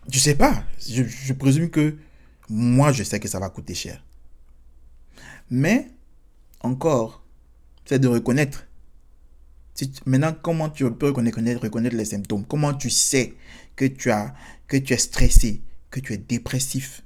[0.10, 0.64] je sais pas.
[0.80, 1.96] Je, présume que
[2.50, 4.04] moi, je sais que ça va coûter cher.
[5.50, 5.90] Mais,
[6.62, 7.24] encore,
[7.86, 8.66] c'est de reconnaître.
[10.06, 12.46] maintenant, comment tu peux reconnaître, reconnaître les symptômes?
[12.46, 13.34] Comment tu sais
[13.76, 14.34] que tu, as,
[14.68, 17.04] que tu es stressé, que tu es dépressif?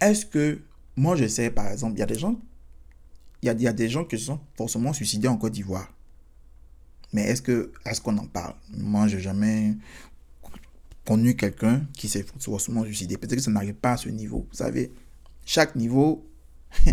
[0.00, 0.60] Est-ce que,
[0.96, 5.28] moi je sais par exemple, il y a des gens, qui se sont forcément suicidés
[5.28, 5.92] en Côte d'Ivoire.
[7.12, 8.54] Mais est-ce que est-ce qu'on en parle?
[8.70, 9.74] Moi, j'ai jamais
[11.06, 13.16] connu quelqu'un qui s'est forcément suicidé.
[13.16, 14.46] Peut-être que ça n'arrive pas à ce niveau.
[14.50, 14.92] Vous savez,
[15.44, 16.28] chaque niveau,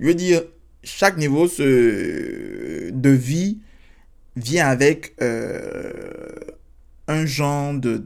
[0.00, 0.42] je veux dire,
[0.82, 3.60] chaque niveau de vie
[4.36, 6.32] vient avec euh,
[7.06, 7.98] un genre de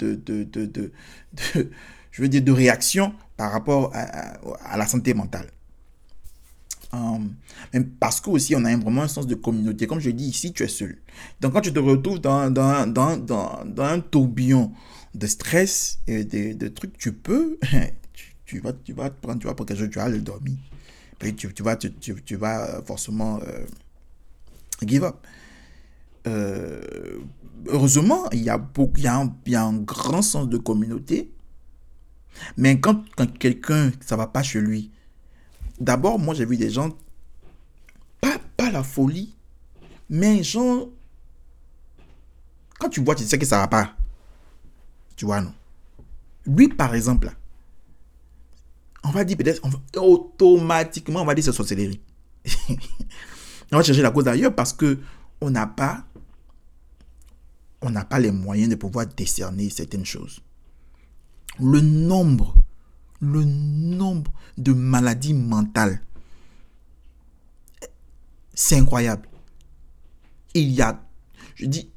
[2.50, 5.48] réaction par rapport à la santé mentale.
[6.94, 7.18] Euh,
[7.98, 9.88] parce que aussi on a vraiment un sens de communauté.
[9.88, 10.96] Comme je dis ici, tu es seul.
[11.40, 14.70] Donc quand tu te retrouves dans, dans, dans, dans, dans un tourbillon
[15.12, 17.59] de stress et de, trucs, tu peux,
[18.46, 20.55] tu, vas, tu vas te prendre, tu vas pour quelque chose, tu vas le dormir.
[21.18, 23.66] Puis tu, vas, tu, vas euh, forcément euh,
[24.87, 25.16] give up.
[27.66, 28.64] heureusement, il y, a
[28.96, 31.33] il y a un grand sens de communauté.
[32.56, 34.90] Mais quand, quand quelqu'un, ça va pas chez lui,
[35.82, 36.90] D'abord, moi, j'ai vu des gens,
[38.20, 39.34] pas, pas la folie,
[40.08, 40.88] mais gens,
[42.78, 43.92] quand tu vois, tu sais que ça va pas.
[45.16, 45.52] Tu vois, non?
[46.46, 47.32] Lui, par exemple,
[49.02, 49.60] on va dire peut-être,
[49.96, 52.00] automatiquement, on va dire c'est sorcellerie.
[53.72, 55.00] on va chercher la cause d'ailleurs parce que
[55.40, 56.04] on n'a pas,
[57.80, 60.40] on n'a pas les moyens de pouvoir décerner certaines choses.
[61.60, 62.54] Le nombre
[63.20, 66.02] le nombre de maladies mentales.
[68.52, 69.28] C'est incroyable.
[70.54, 71.00] Il y a,
[71.54, 71.88] je dis,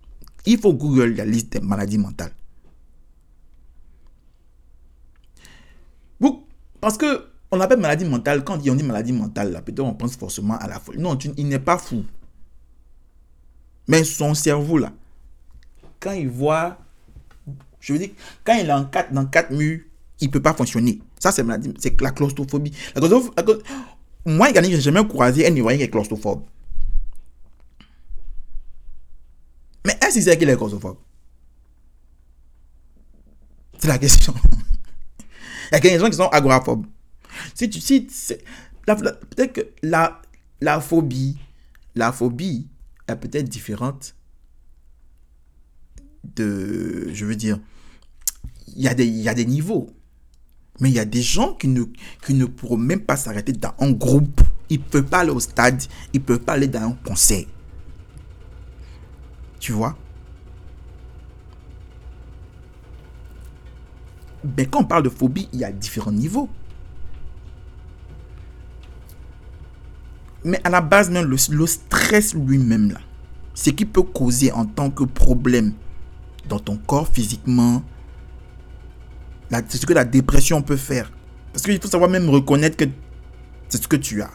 [0.46, 2.32] il faut Google la liste des maladies mentales.
[6.86, 10.16] Parce que on appelle maladie mentale, quand on dit maladie mentale, là, peut-être on pense
[10.16, 11.00] forcément à la folie.
[11.00, 12.06] Non, il n'est pas fou.
[13.88, 14.94] Mais son cerveau, là,
[16.00, 16.78] quand il voit,
[17.86, 18.10] je veux dire,
[18.44, 19.82] quand il est en dans quatre murs,
[20.20, 21.00] il ne peut pas fonctionner.
[21.20, 21.46] Ça, c'est
[21.80, 22.72] c'est la claustrophobie.
[24.26, 26.42] moi, je n'ai jamais croisé un Ivoirien qui est claustrophobe.
[29.86, 30.98] Mais est-ce qu'il sait qu'il est claustrophobe
[33.78, 34.34] C'est la question.
[35.72, 36.88] Il y a des gens qui sont agoraphobes.
[37.54, 38.08] Si tu si,
[38.86, 40.22] peut-être que la,
[40.60, 41.38] la phobie,
[41.94, 42.68] la phobie
[43.08, 44.16] est peut-être différente
[46.36, 47.60] de, je veux dire,
[48.68, 49.90] il y, a des, y a des niveaux.
[50.80, 51.84] Mais il y a des gens qui ne,
[52.26, 54.42] qui ne pourront même pas s'arrêter dans un groupe.
[54.70, 55.82] Ils ne peuvent pas aller au stade.
[56.14, 57.46] Ils ne peuvent pas aller dans un concert.
[59.60, 59.98] Tu vois?
[64.58, 66.50] Mais quand on parle de phobie, il y a différents niveaux.
[70.44, 72.96] Mais à la base, même le, le stress lui-même,
[73.56, 75.74] ce qui peut causer en tant que problème
[76.48, 77.82] dans ton corps physiquement,
[79.68, 81.12] c'est ce que la dépression peut faire.
[81.54, 82.86] Parce qu'il faut savoir même reconnaître que
[83.70, 84.32] c'est ce que tu as.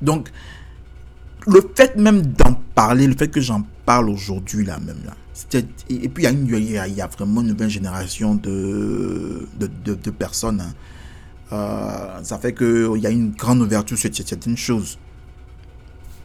[0.00, 0.30] Donc,
[1.46, 5.14] le fait même d'en parler, le fait que j'en parle aujourd'hui là même là,
[5.90, 10.60] et puis il y, y a, vraiment une nouvelle génération de, de, de, personnes.
[10.60, 10.74] Hein.
[11.52, 14.98] Euh, ça fait qu'il y a une grande ouverture sur certaines choses.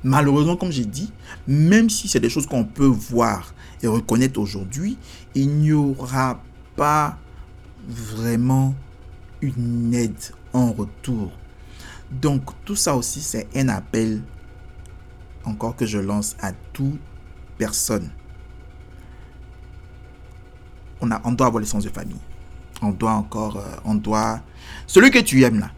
[0.03, 1.11] Malheureusement, comme j'ai dit,
[1.47, 4.97] même si c'est des choses qu'on peut voir et reconnaître aujourd'hui,
[5.35, 6.41] il n'y aura
[6.75, 7.17] pas
[7.87, 8.75] vraiment
[9.41, 10.19] une aide
[10.53, 11.31] en retour.
[12.11, 14.21] Donc tout ça aussi, c'est un appel
[15.45, 16.99] encore que je lance à toute
[17.57, 18.09] personne.
[21.01, 22.19] On, a, on doit avoir le sens de famille.
[22.81, 24.41] On doit encore, euh, on doit...
[24.85, 25.71] Celui que tu aimes là.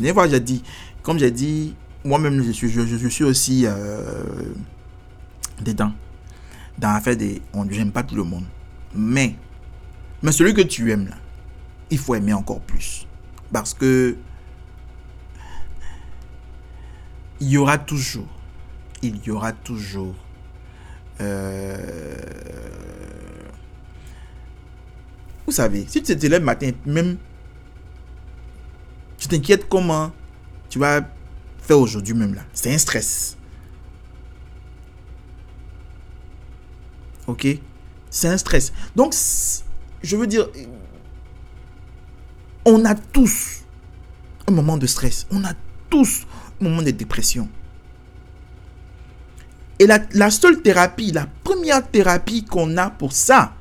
[0.00, 0.62] Une fois, j'ai dit,
[1.02, 4.52] comme j'ai dit, moi-même, je suis, je, suis aussi euh,
[5.60, 5.92] dedans.
[6.80, 7.42] Dans l'affaire des...
[7.52, 8.44] On n'aime pas tout le monde.
[8.94, 9.36] Mais,
[10.22, 11.16] mais celui que tu aimes là,
[11.90, 13.06] il faut aimer encore plus.
[13.52, 14.16] Parce que
[17.40, 18.28] il y aura toujours,
[19.02, 20.14] il y aura toujours
[21.20, 21.76] euh,
[25.46, 27.16] vous savez, si tu te lèves matin, même
[29.18, 30.12] tu t'inquiètes comment
[30.68, 31.00] tu vas
[31.60, 32.42] faire aujourd'hui même là.
[32.52, 33.36] C'est un stress.
[37.30, 37.46] Ok?
[38.10, 38.72] C'est un stress.
[38.96, 39.14] Donc,
[40.02, 40.48] je veux dire,
[42.64, 43.60] on a tous
[44.48, 45.26] un moment de stress.
[45.30, 45.52] On a
[45.88, 46.26] tous
[46.60, 47.48] un moment de dépression.
[49.78, 53.54] Et la, la seule thérapie, la première thérapie qu'on a pour ça,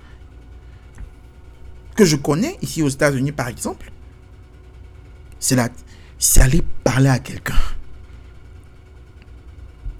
[1.95, 3.91] que je connais ici aux États-Unis par exemple,
[5.39, 5.57] c'est
[6.17, 7.59] c'est aller parler à quelqu'un.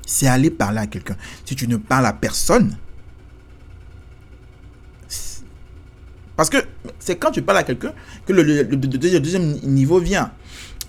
[0.06, 1.16] C'est aller parler à quelqu'un.
[1.46, 2.76] Si tu ne parles à personne,
[6.40, 6.64] parce que
[7.00, 7.92] c'est quand tu parles à quelqu'un
[8.26, 10.32] que le, deuxième niveau vient.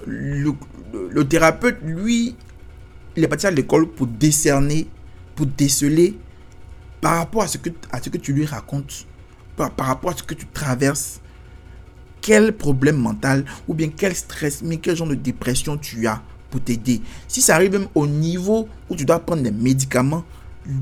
[0.07, 2.37] Le, thérapeute, lui,
[3.17, 4.87] il est parti à l'école pour décerner
[5.35, 6.17] pour déceler
[7.01, 9.09] par rapport à ce que, à ce que tu lui racontes,
[9.57, 11.21] par rapport à ce que tu traverses,
[12.21, 16.61] quel problème mental ou bien quel stress, mais quel genre de dépression tu as pour
[16.61, 17.03] t'aider?
[17.27, 20.25] Si ça arrive même au niveau où tu dois prendre des médicaments,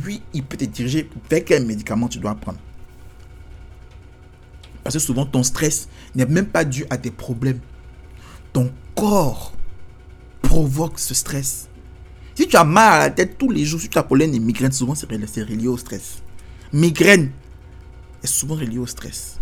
[0.05, 2.59] lui, il peut te diriger vers quel médicament tu dois prendre.
[4.85, 7.61] Parce que souvent, ton stress n'est même pas dû à tes problèmes.
[8.53, 9.53] Ton corps
[10.43, 11.69] provoque ce stress.
[12.35, 14.39] Si tu as mal à la tête tous les jours, si tu as problème de
[14.39, 16.23] migraine, souvent c'est relié au stress.
[16.73, 17.31] Migraine
[18.23, 19.41] est souvent relié au stress.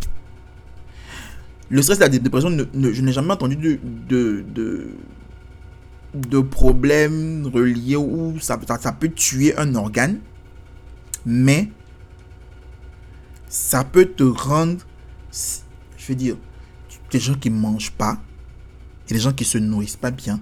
[1.69, 3.79] Le stress et la dépression, je n'ai jamais entendu de,
[4.55, 4.89] de,
[6.15, 10.21] de, problèmes reliés où ça, ça, peut tuer un organe,
[11.25, 11.69] mais
[13.49, 14.86] ça peut te rendre,
[15.97, 16.37] je veux dire,
[17.11, 18.19] des gens qui ne mangent pas,
[19.09, 20.41] et des gens qui se nourrissent pas bien,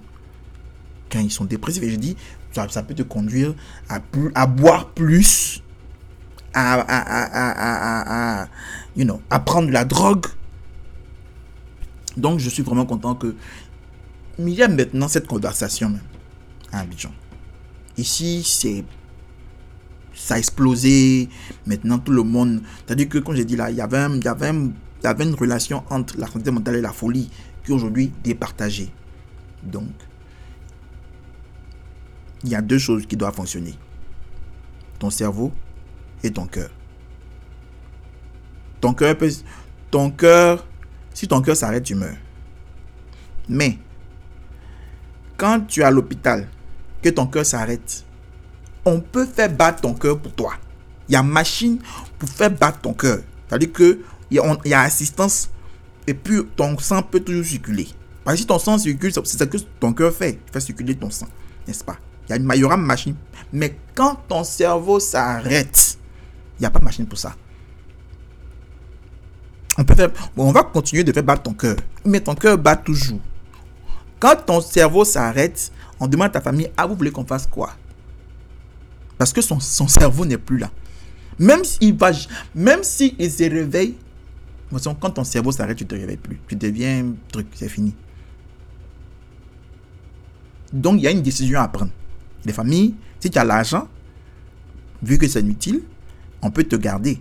[1.11, 1.83] quand ils sont dépressifs.
[1.83, 2.17] Et je dis,
[2.53, 3.55] ça, peut te conduire
[3.89, 4.01] à,
[4.35, 5.63] à boire plus,
[6.55, 8.47] à,
[8.97, 10.27] you know, à prendre la drogue.
[12.17, 13.35] Donc, je suis vraiment content que
[14.39, 16.01] il y a maintenant cette conversation même
[16.73, 17.13] à Abidjan.
[17.97, 18.85] Ici, c'est
[20.15, 21.29] ça a explosé.
[21.67, 22.63] Maintenant, tout le monde.
[22.87, 24.73] C'est-à-dire que, comme j'ai dit là, il y, avait il, y avait il
[25.07, 27.31] avait une relation entre la santé mentale et la folie
[27.65, 28.93] qui aujourd'hui départagée.
[29.63, 29.91] Donc,
[32.43, 33.75] il y a deux choses qui doivent fonctionner.
[34.99, 35.53] Ton cerveau
[36.23, 36.71] et ton cœur.
[38.81, 39.31] Ton cœur peut...
[39.91, 40.67] Ton cœur...
[41.15, 42.17] Si ton cœur s'arrête, tu meurs.
[43.49, 43.79] Mais,
[45.37, 46.49] quand tu es à l'hôpital,
[47.03, 48.05] que ton cœur s'arrête,
[48.85, 50.55] on peut faire battre ton cœur pour toi.
[51.09, 51.79] Il y a machine
[52.19, 53.21] pour faire battre ton cœur.
[53.49, 53.73] C'est-à-dire
[54.41, 55.51] qu'il y, a, assistance
[56.07, 57.89] et puis ton sang peut toujours circuler.
[58.25, 60.39] Parce que si ton sang circule, c'est ce que ton cœur fait.
[60.47, 61.29] Il fait circuler ton sang,
[61.67, 61.97] n'est-ce pas?
[62.27, 63.15] Il y, a une, il y aura machine.
[63.53, 65.99] Mais quand ton cerveau s'arrête,
[66.59, 67.35] il n'y a pas de machine pour ça.
[69.77, 71.77] On, peut faire, on va continuer de faire battre ton cœur.
[72.05, 73.21] Mais ton cœur bat toujours.
[74.21, 75.71] Quand ton cerveau s'arrête,
[76.01, 77.75] on demande à ta famille, ah, vous voulez qu'on fasse quoi
[79.19, 80.71] Parce que son, son cerveau n'est plus là.
[81.39, 82.13] Même s'il va,
[82.55, 83.97] même s'il se réveille,
[85.01, 86.41] quand ton cerveau s'arrête, tu te réveilles plus.
[86.49, 87.95] Tu deviens truc, c'est fini.
[90.73, 91.93] Donc, il y a une décision à prendre.
[92.45, 93.89] Les familles, si tu as l'argent,
[95.03, 95.83] vu que c'est inutile,
[96.43, 97.21] on peut te garder.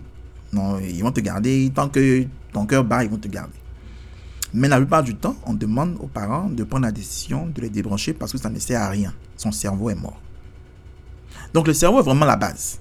[0.52, 3.58] Non, ils vont te garder tant que ton cœur bat, ils vont te garder.
[4.52, 7.70] Mais la plupart du temps, on demande aux parents de prendre la décision de les
[7.70, 9.12] débrancher parce que ça ne sert à rien.
[9.36, 10.20] Son cerveau est mort.
[11.52, 12.78] Donc le cerveau est vraiment la base.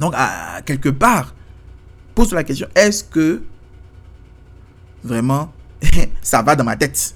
[0.00, 1.34] Donc, à quelque part,
[2.14, 3.42] pose la question, est-ce que
[5.02, 5.52] vraiment
[6.22, 7.14] ça va dans ma tête?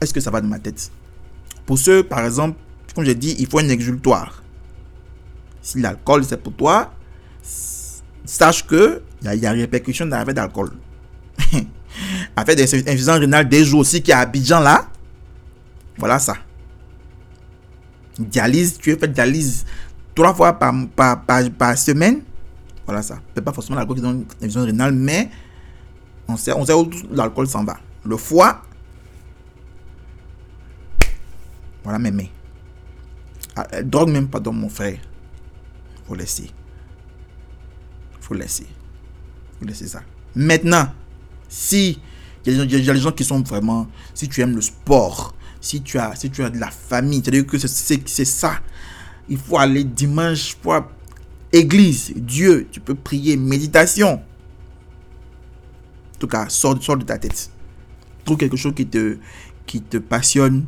[0.00, 0.90] Est-ce que ça va dans ma tête?
[1.66, 2.58] Pour ceux, par exemple,
[2.94, 4.42] comme j'ai dit, il faut un exultoire.
[5.62, 6.92] Si l'alcool c'est pour toi,
[8.24, 10.70] sache que il y, a répercussion dans d'alcool.
[12.36, 14.86] affaire d'insuffisance rénale des jours aussi qui est à Abidjan là.
[15.98, 16.34] Voilà ça.
[18.18, 19.64] Dialyse, tu es fait dialyse
[20.14, 22.22] trois fois par, semaine.
[22.90, 23.20] Voilà ça.
[23.32, 25.30] C'est pas forcément l'alcool insuffisance rénale, mais
[26.26, 27.78] on sait, on sait où l'alcool s'en va.
[28.04, 28.62] Le foie.
[31.84, 32.26] Voilà mes mains.
[33.54, 34.98] Ah, drogue même pas dans mon frère.
[36.08, 36.50] Faut laisser.
[38.20, 38.66] Faut laisser.
[39.60, 40.02] Faut laisser ça.
[40.34, 40.92] Maintenant,
[41.48, 42.00] si
[42.44, 46.16] il a des gens qui sont vraiment, si tu aimes le sport, si tu as,
[46.16, 48.54] si tu as de la famille, c'est-à-dire que c'est ça.
[49.28, 50.74] Il faut aller dimanche, pour
[51.52, 54.14] église, Dieu, tu peux prier, méditation.
[54.14, 57.50] En tout cas, sors, sors de ta tête.
[58.24, 59.16] Trouve quelque chose qui te,
[59.66, 60.66] qui te passionne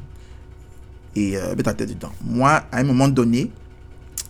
[1.14, 2.12] et euh, mets ta tête dedans.
[2.24, 3.50] Moi, à un moment donné,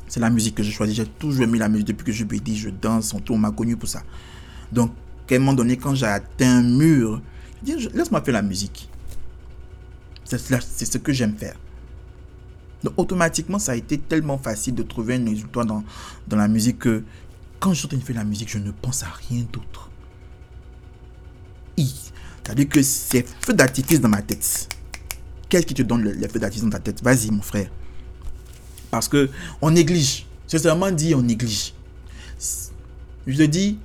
[0.08, 0.94] c'est la musique que j'ai choisi.
[0.94, 3.88] J'ai toujours aimé la musique depuis que je dis, je danse, on m'a connu pour
[3.88, 4.02] ça.
[4.70, 4.92] Donc,
[5.30, 7.22] à un moment donné, quand j'ai atteint un mur,
[7.64, 8.88] je dis, laisse-moi faire la musique.
[10.24, 11.56] C'est ce que j'aime faire.
[12.84, 15.84] Donc, automatiquement, ça a été tellement facile de trouver un résultat dans,
[16.30, 17.04] la musique que
[17.60, 19.90] quand je suis en train de faire la musique, je ne pense à rien d'autre.
[21.76, 24.68] C'est-à-dire que c'est feu d'artifice dans ma tête.
[25.48, 27.02] Qu'est-ce qui te donne le, feu d'artifice dans ta tête?
[27.02, 27.70] Vas-y, mon frère.
[28.90, 30.26] Parce que on néglige.
[30.46, 31.72] C'est seulement dit on néglige.
[33.26, 33.78] Je te dis,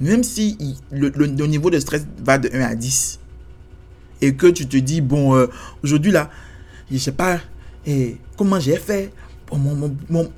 [0.00, 0.58] même si
[0.90, 3.20] le, niveau de stress va de 1 à 10,
[4.22, 5.46] et que tu te dis, bon, euh,
[5.82, 6.30] aujourd'hui là,
[6.90, 7.40] je sais pas
[7.86, 9.12] et comment j'ai fait?
[9.52, 10.32] Mon, mon,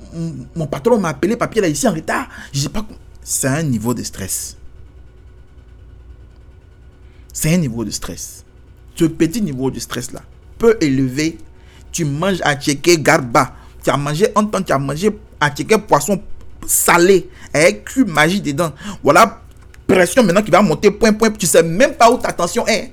[0.55, 2.29] mon, patron m'a appelé, papier là, ici en retard.
[2.53, 2.85] Je sais pas.
[3.23, 4.57] C'est un niveau de stress.
[7.33, 8.45] C'est un niveau de stress.
[8.95, 10.23] Ce petit niveau de stress là
[10.59, 11.39] peut élever.
[11.91, 13.55] Tu manges à checker garba.
[13.83, 16.21] Tu as mangé en temps, tu as mangé à checker poisson
[16.67, 18.73] salé avec cul magie dedans.
[19.03, 19.41] Voilà
[19.87, 21.31] pression maintenant qui va monter point point.
[21.31, 22.93] Tu sais même pas où ta tension est.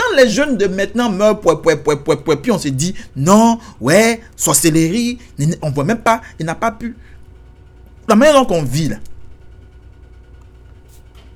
[0.00, 5.18] Quand les jeunes de maintenant meurent, puis on se dit, non, ouais, sorcellerie,
[5.60, 6.96] on voit même pas, il n'a pas pu.
[8.08, 8.96] La manière dont on vit là,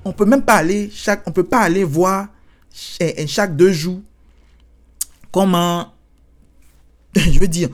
[0.03, 2.27] on peut même pas aller chaque, on peut pas aller voir
[3.27, 4.01] chaque deux jours
[5.31, 5.93] comment,
[7.15, 7.69] je veux dire,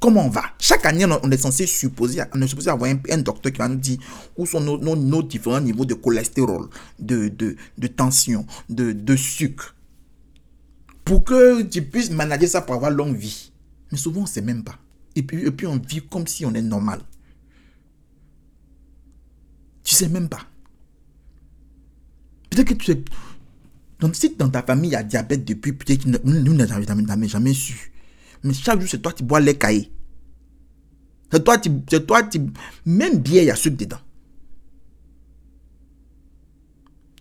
[0.00, 0.42] comment on va?
[0.58, 3.76] Chaque année, on est censé supposer, on est supposé avoir un, docteur qui va nous
[3.76, 3.98] dire
[4.36, 9.76] où sont nos, différents niveaux de cholestérol, de, de, tension, de, de, sucre.
[11.04, 13.52] Pour que tu puisses manager ça pour avoir longue vie.
[13.92, 14.78] Mais souvent, on ne sait même pas.
[15.16, 17.00] Et puis, et puis, on vit comme si on est normal.
[19.82, 20.40] Tu sais même pas.
[22.48, 23.02] Peut-être que tu sais.
[23.98, 27.52] Donc, si dans ta famille il y a diabète depuis, peut-être que nous n'avons jamais
[27.52, 27.92] su.
[28.42, 29.90] Mais chaque jour, c'est toi qui bois les cahiers.
[31.30, 31.56] C'est toi.
[31.88, 32.22] C'est toi.
[32.86, 33.98] Même bien, il y a sucre dedans.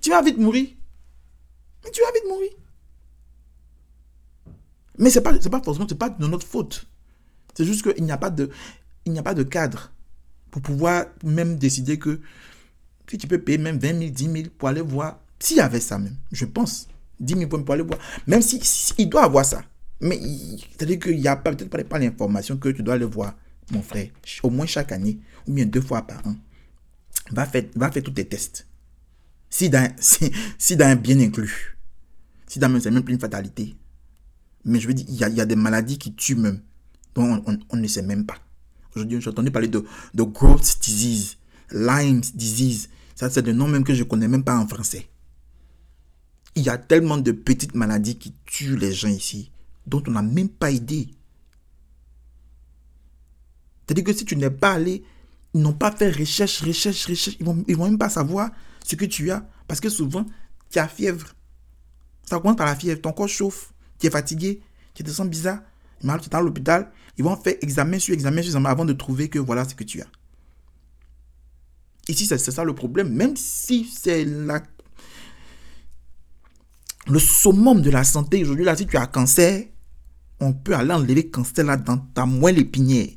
[0.01, 0.67] Tu vas vite mourir.
[1.83, 2.51] Mais tu vas vite mourir.
[4.97, 6.85] Mais c'est pas, pas forcément, pas de notre faute.
[7.53, 8.49] C'est juste qu'il n'y a pas de,
[9.05, 9.91] il a pas de cadre
[10.51, 12.19] pour pouvoir même décider que
[13.09, 15.79] si tu peux payer même 20 000, 10 000 pour aller voir, s'il y avait
[15.79, 16.87] ça même, je pense,
[17.19, 19.63] 10 000 pour aller voir, même s'il si, doit avoir ça,
[20.01, 20.19] mais
[20.71, 23.35] c'est-à-dire qu'il n'y a peut-être pas, l'information que tu dois le voir,
[23.71, 24.09] mon frère,
[24.43, 26.35] au moins chaque année, ou bien deux fois par an.
[27.31, 28.67] Va faire, va faire tous tes tests.
[29.49, 29.91] Si dans,
[30.57, 31.77] si, dans un bien inclus.
[32.47, 33.75] Si dans c'est même plus une fatalité.
[34.65, 36.61] Mais je veux dire, il y a, des maladies qui tuent même.
[37.15, 38.37] dont on, ne sait même pas.
[38.95, 41.37] Aujourd'hui, j'ai entendu parler de, de growth disease,
[41.71, 42.89] Lyme disease.
[43.15, 45.07] Ça, c'est des noms même que je connais même pas en français.
[46.55, 49.51] Il y a tellement de petites maladies qui tuent les gens ici,
[49.85, 51.09] dont on n'a même pas idée.
[53.89, 55.03] C'est-à-dire que si tu n'es pas allé,
[55.55, 58.51] ils n'ont pas fait recherche, recherche, recherche, ils vont, ils vont même pas savoir
[58.85, 59.49] ce que tu as.
[59.67, 60.27] Parce que souvent,
[60.69, 61.33] tu as fièvre.
[62.23, 64.61] Ça commence par la fièvre, ton corps chauffe, tu es fatigué,
[64.93, 65.61] tu te sens bizarre.
[65.99, 69.27] Tu es à l'hôpital, ils vont faire examen sur examen sur examen avant de trouver
[69.27, 70.07] que voilà ce que tu as.
[72.07, 73.09] Ici, c'est ça le problème.
[73.11, 74.61] Même si c'est la...
[77.07, 79.63] le summum de la santé aujourd'hui, là, si tu as cancer,
[80.39, 83.07] on peut aller enlever le cancer là dans ta moelle épinière.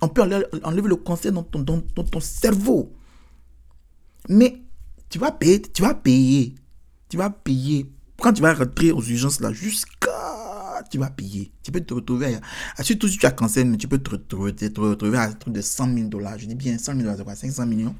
[0.00, 2.92] On peut enlever le cancer dans ton, cerveau.
[4.28, 4.62] Mais
[5.08, 6.54] tu vas payer, tu vas payer.
[7.08, 7.90] Tu vas payer.
[8.18, 10.10] Quand tu vas rentrer aux urgences là, jusqu'à
[10.90, 11.50] tu vas payer.
[11.62, 12.38] Tu peux te retrouver,
[12.76, 15.94] à, surtout si tu as cancer, mais tu peux te retrouver, à un de 100
[15.94, 16.38] 000 dollars.
[16.38, 17.34] Je dis bien 100 000 dollars, c'est quoi?
[17.34, 17.94] 500 millions.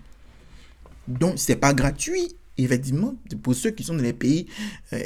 [1.07, 2.37] Donc, c'est pas gratuit.
[2.57, 4.47] Effectivement, pour ceux qui sont dans les pays
[4.93, 4.99] euh,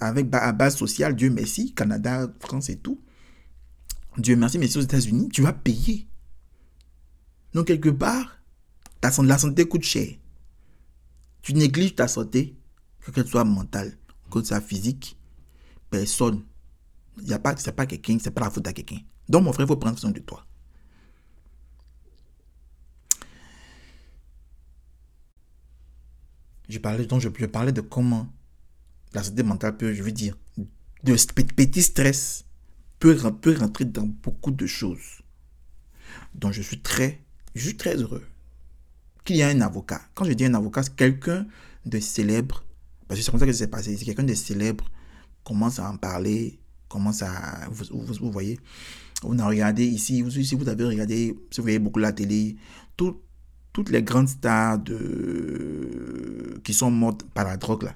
[0.00, 2.98] avec à base sociale, Dieu merci, Canada, France et tout,
[4.18, 6.06] Dieu merci, mais aux États-Unis, tu vas payer.
[7.52, 8.38] Donc, quelque part,
[9.00, 10.08] ta, la santé coûte cher.
[11.42, 12.56] Tu négliges ta santé,
[13.00, 13.96] que qu'elle soit mentale,
[14.30, 15.16] que soit physique,
[15.90, 16.44] personne
[17.22, 18.98] il a pas, c'est pas quelqu'un, c'est pas la faute à quelqu'un.
[19.28, 20.44] Donc, mon frère, il faut prendre soin de toi.
[26.68, 28.28] Je parlais, donc je, parlais de comment
[29.14, 30.36] la santé mentale peut, je veux dire,
[31.04, 31.14] de
[31.54, 32.44] petit stress
[32.98, 35.22] peut, peut rentrer dans beaucoup de choses.
[36.34, 37.20] Donc, je suis très,
[37.54, 38.24] je suis très heureux
[39.24, 40.00] qu'il y ait un avocat.
[40.14, 41.46] Quand je dis un avocat, c'est quelqu'un
[41.84, 42.64] de célèbre,
[43.08, 44.84] parce que c'est comme ça que ça s'est passé, c'est quelqu'un de célèbre,
[45.44, 47.30] commence à en parler, comment ça,
[47.70, 48.58] vous, vous, voyez,
[49.22, 52.56] on a regardé ici, vous, si vous avez regardé, si vous voyez beaucoup la télé,
[52.96, 57.94] toutes les grandes stars de, qui sont mortes par la drogue, là,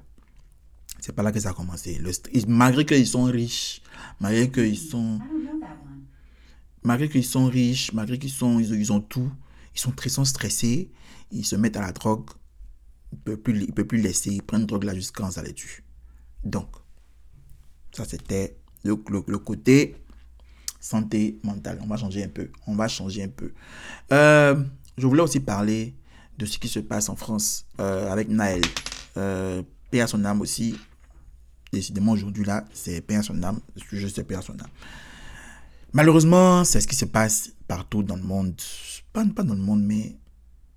[1.01, 1.99] c'est pas là que ça a commencé.
[1.99, 2.13] Le,
[2.47, 3.83] malgré qu'ils sont riches,
[4.21, 5.19] malgré qu'ils sont...
[6.83, 9.31] Malgré qu'ils sont riches, malgré qu'ils sont, ils, ont tout,
[9.75, 10.91] ils sont très sont stressés,
[11.31, 12.31] ils se mettent à la drogue,
[13.13, 15.43] ils ne peuvent plus, ils peuvent plus laisser, ils prennent drogue là jusqu'à quand ça
[15.43, 15.85] les tue.
[16.43, 16.69] Donc,
[17.93, 18.97] ça c'était le,
[19.27, 19.97] le, côté
[20.81, 21.79] santé mentale.
[21.83, 22.51] On va changer un peu.
[22.67, 23.53] On va changer un peu.
[24.13, 24.65] Euh,
[24.97, 25.95] je voulais aussi parler
[26.39, 28.63] de ce qui se passe en France euh, avec Naël.
[29.17, 30.77] Euh, paix à son âme aussi.
[31.73, 33.61] Décidément, aujourd'hui, là, c'est paix son âme.
[34.09, 34.71] Sais paix son âme.
[35.93, 38.61] Malheureusement, c'est ce qui se passe partout dans le monde.
[39.13, 40.17] Pas, pas dans le monde, mais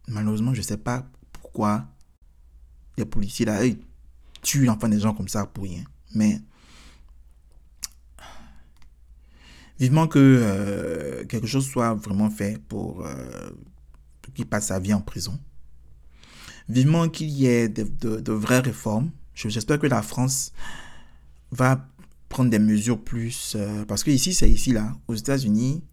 [0.07, 1.85] malheureusement, je ne sais pas pourquoi
[2.97, 3.77] les policiers, là, ils
[4.41, 5.83] tuent enfin des gens comme ça pour rien.
[6.13, 6.41] Mais
[9.79, 13.49] Vivement que euh, quelque chose soit vraiment fait pour, euh,
[14.33, 15.37] qu'il passe sa vie en prison.
[16.69, 19.11] Vivement qu'il y ait de, vraies réformes.
[19.33, 20.53] J'espère que la France
[21.53, 21.87] va
[22.29, 23.55] prendre des mesures plus...
[23.55, 25.83] Euh, parce que ici, c'est ici, là, aux États-Unis,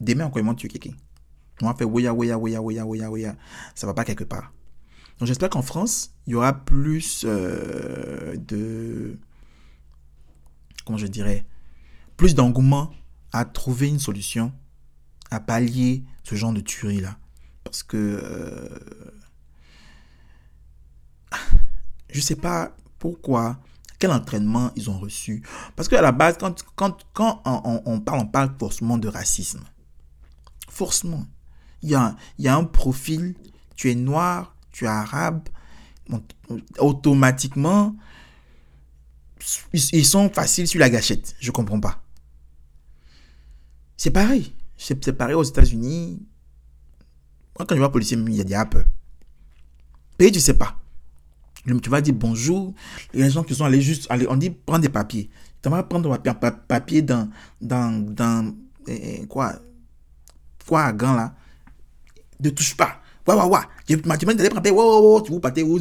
[0.00, 0.96] demain, encore, ils vont tuer quelqu'un.
[1.60, 3.36] On va faire ouya, ouya, ouya, ouya, ouya, ouya.
[3.74, 4.52] Ça va pas quelque part.
[5.18, 9.18] Donc j'espère qu'en France, il y aura plus de...
[10.86, 11.44] Comment je dirais
[12.16, 12.92] plus d'engouement
[13.32, 14.52] à trouver une solution,
[15.30, 17.18] à pallier ce genre de tuerie-là.
[17.64, 17.96] Parce que...
[17.96, 18.68] Euh,
[22.10, 23.60] je sais pas pourquoi,
[23.98, 25.42] quel entraînement ils ont reçu.
[25.76, 29.60] Parce qu'à la base, quand, quand, quand on, parle, on parle forcément de racisme.
[30.68, 31.26] Forcément.
[31.82, 33.34] Il y a, il y a un profil,
[33.76, 35.48] tu es noir, tu es arabe,
[36.78, 37.96] automatiquement,
[39.72, 41.34] ils sont faciles sur la gâchette.
[41.40, 42.02] Je comprends pas.
[43.96, 44.54] C'est pareil.
[44.76, 46.22] C'est pareil aux États-Unis.
[47.58, 48.84] Moi, quand je vois policier, il y a des peur.
[50.20, 50.78] Et tu sais pas.
[51.76, 52.74] Tu vas dire bonjour.
[53.12, 54.08] Les gens qui sont allés juste.
[54.10, 55.28] on dit prends des papiers.
[55.62, 57.28] Tu vas prendre un papier dans.
[57.60, 58.54] dans, dans
[58.86, 59.54] eh, eh, quoi?
[60.66, 61.34] Quoi à là?
[62.40, 63.00] Ne touche pas.
[63.26, 63.64] Wa wa wa.
[63.86, 64.70] Tu m'as dit d'aller prendre.
[64.70, 65.62] Wa wa Tu vous partez.
[65.62, 65.78] Vous,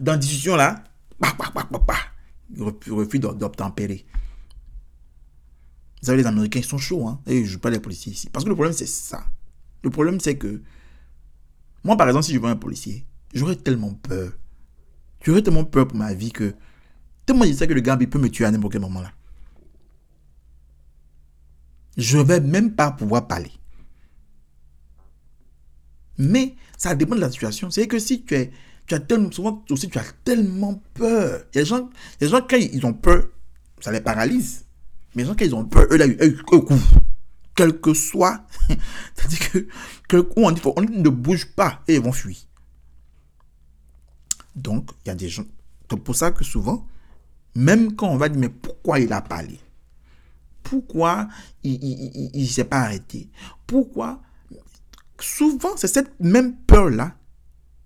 [0.00, 0.82] dans la discussion là.
[1.18, 1.96] Pa pa pa pa pa.
[2.58, 4.06] Refus d'obtempérer.
[6.00, 7.20] Vous savez, les Américains, ils sont chauds, hein.
[7.26, 8.30] Et je ne pas les policiers ici.
[8.30, 9.22] Parce que le problème, c'est ça.
[9.82, 10.62] Le problème, c'est que.
[11.84, 14.32] Moi, par exemple, si je vois un policier, j'aurais tellement peur.
[15.22, 16.54] J'aurais tellement peur pour ma vie que.
[17.26, 19.12] Tellement je sais que le gars, peut me tuer à n'importe quel moment là.
[21.96, 23.52] Je ne vais même pas pouvoir parler.
[26.16, 27.70] Mais ça dépend de la situation.
[27.70, 28.50] C'est que si tu es.
[28.86, 29.30] Tu as tellement.
[29.70, 31.44] Aussi, tu as tellement peur.
[31.52, 33.28] Il y a des gens, des gens quand ils ont peur,
[33.80, 34.64] ça les paralyse.
[35.14, 36.78] Mais gens, quand ils ont peur, eux, là, eux, couvrent.
[37.54, 38.44] Quel que soit.
[39.14, 39.68] C'est-à-dire que,
[40.08, 42.36] que on dit, on ne bouge pas et ils vont fuir.
[44.54, 45.44] Donc, il y a des gens.
[45.90, 46.86] C'est pour ça que souvent,
[47.54, 49.58] même quand on va dire, mais pourquoi il a parlé?
[50.62, 51.28] Pourquoi
[51.64, 53.28] il ne s'est pas arrêté?
[53.66, 54.20] Pourquoi?
[55.18, 57.16] Souvent, c'est cette même peur-là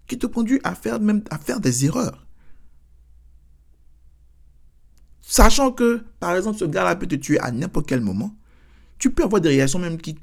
[0.06, 2.26] qui te conduit à faire, même, à faire des erreurs.
[5.22, 8.36] Sachant que, par exemple, ce gars-là peut te tuer à n'importe quel moment,
[8.98, 10.18] tu peux avoir des réactions même qui,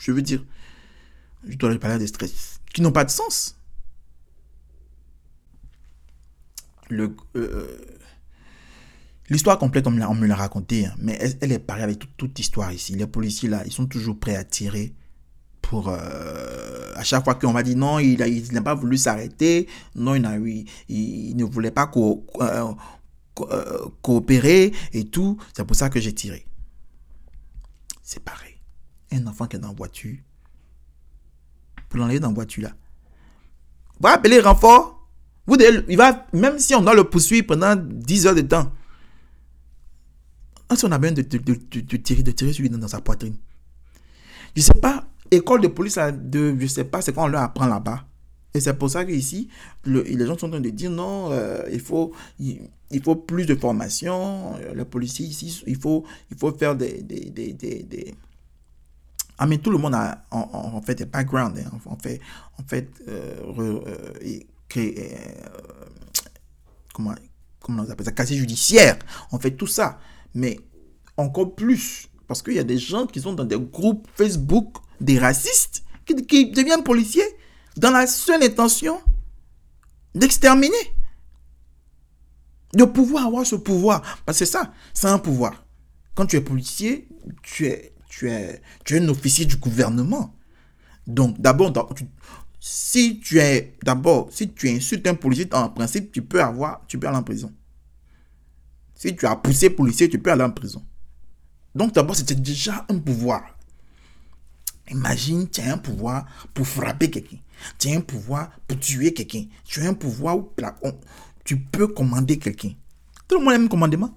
[0.00, 0.44] je veux dire,
[1.46, 3.57] je dois parler de stress, qui n'ont pas de sens.
[6.90, 7.98] Le, euh,
[9.30, 12.94] L'histoire complète, on me l'a racontée, hein, mais elle, est pareille avec toute, l'histoire ici.
[12.94, 14.94] Les policiers, là, ils sont toujours prêts à tirer
[15.60, 15.88] pour...
[15.88, 18.18] Euh, à chaque fois qu'on va dire non, il
[18.52, 22.74] n'a pas voulu s'arrêter, non, il, a, il, il, ne voulait pas euh,
[24.00, 25.36] coopérer et tout.
[25.54, 26.46] C'est pour ça que j'ai tiré.
[28.02, 28.54] C'est pareil.
[29.12, 30.16] Un enfant qui est dans la voiture,
[31.90, 32.72] pour l'enlever dans la voiture, là,
[34.00, 34.97] va appeler renfort?
[35.48, 35.56] Vous
[35.88, 38.70] il va, même si on doit le poursuivre pendant 10 heures de temps,
[40.70, 43.34] on a besoin de, tirer, de tirer sur lui dans, sa poitrine.
[44.54, 47.28] Je ne sais pas, école de police, de, je ne sais pas, c'est quoi on
[47.28, 48.04] leur apprend là-bas.
[48.52, 49.48] Et c'est pour ça qu'ici,
[49.86, 53.54] les gens sont en train de dire non, euh, il, faut, il, faut plus de
[53.54, 54.54] formation.
[54.56, 57.06] Euh, les policiers ici, il faut, il faut faire des.
[59.38, 61.58] Ah, mais tout le monde a en, fait des backgrounds.
[61.58, 61.96] Hein.
[62.66, 63.36] fait, euh,
[66.92, 67.14] comment,
[67.60, 68.98] comment on appelle ça Casier judiciaire.
[69.32, 69.98] On fait tout ça
[70.34, 70.60] mais
[71.16, 75.18] encore plus, parce qu'il y a des gens qui sont dans des groupes Facebook, des
[75.18, 77.26] racistes, qui, deviennent policiers
[77.76, 79.00] dans la seule intention
[80.14, 80.94] d'exterminer.
[82.74, 84.02] De pouvoir avoir ce pouvoir.
[84.26, 85.64] Parce que ça, c'est un pouvoir.
[86.14, 87.08] Quand tu es policier,
[87.42, 90.34] tu es, tu es, tu es un officier du gouvernement.
[91.06, 91.72] Donc, d'abord,
[92.70, 96.98] si tu es, d'abord, si tu insultes un policier, en principe, tu peux avoir, tu
[96.98, 97.50] peux aller en prison.
[98.94, 100.84] Si tu as poussé policier, tu peux aller en prison.
[101.74, 103.42] Donc d'abord, c'était déjà un pouvoir.
[104.90, 107.38] Imagine, tu as un pouvoir pour frapper quelqu'un.
[107.78, 109.44] Tu as un pouvoir pour tuer quelqu'un.
[109.64, 110.52] Tu as un pouvoir où
[111.44, 112.72] tu peux commander quelqu'un.
[113.26, 114.14] Tout le monde aime commandement.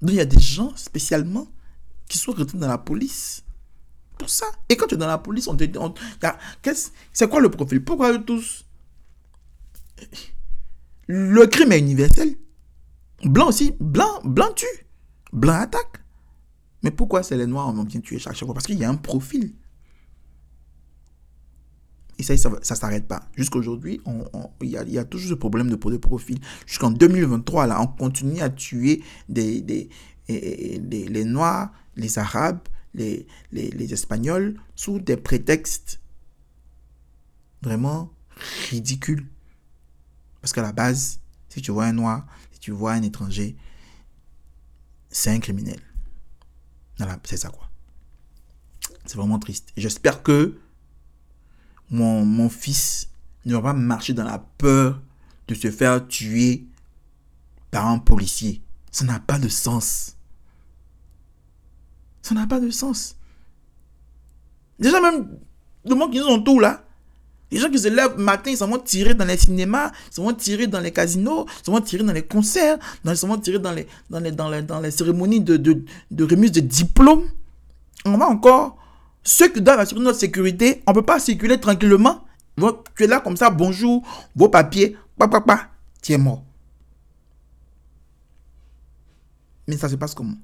[0.00, 1.48] Donc il y a des gens spécialement
[2.08, 3.44] qui sont retenus dans la police
[4.26, 4.46] ça.
[4.68, 5.78] Et quand tu es dans la police, on te dit,
[7.12, 7.84] c'est quoi le profil?
[7.84, 8.64] Pourquoi tous?
[11.06, 12.34] Le crime est universel.
[13.24, 14.66] Blanc aussi, blanc, blanc tue.
[15.32, 16.02] Blanc attaque.
[16.82, 18.54] Mais pourquoi c'est les noirs on vient tuer chaque fois?
[18.54, 19.54] Parce qu'il y a un profil.
[22.18, 23.22] Et ça, ça s'arrête pas.
[23.36, 24.00] Jusqu'aujourd'hui,
[24.62, 26.38] il y, a toujours ce problème de, de profil.
[26.66, 29.88] Jusqu'en 2023, là, on continue à tuer des, des,
[30.28, 32.58] les Noirs, les Arabes,
[32.94, 36.00] les, les, Espagnols sous des prétextes
[37.62, 38.12] vraiment
[38.70, 39.26] ridicules.
[40.40, 42.26] Parce qu'à la base, si tu vois un Noir,
[42.60, 43.56] tu vois un étranger,
[45.10, 45.80] c'est un criminel.
[47.24, 47.70] C'est ça quoi.
[49.06, 49.72] C'est vraiment triste.
[49.76, 50.58] J'espère que
[51.90, 53.08] mon, mon fils
[53.46, 55.00] ne va pas marcher dans la peur
[55.46, 56.66] de se faire tuer
[57.70, 58.62] par un policier.
[58.90, 60.17] Ça n'a pas de sens.
[62.28, 63.16] Ça n'a pas de sens.
[64.78, 65.38] Déjà même,
[65.86, 66.84] le monde qui nous entoure là,
[67.50, 70.24] les gens qui se lèvent matin, ils s'en vont tirer dans les cinémas, ils s'en
[70.24, 73.38] vont tirer dans les casinos, ils s'en vont tirer dans les concerts, ils s'en vont
[73.38, 76.60] tirer dans les, dans les, dans les, dans les cérémonies de, de, de remise de
[76.60, 77.24] diplômes.
[78.04, 78.76] On va encore.
[79.22, 82.26] Ceux qui doivent assurer notre sécurité, on ne peut pas circuler tranquillement.
[82.94, 84.06] Tu es là comme ça, bonjour,
[84.36, 85.70] vos papiers, papa, papa,
[86.02, 86.44] tu es mort.
[89.66, 90.36] Mais ça se passe comment?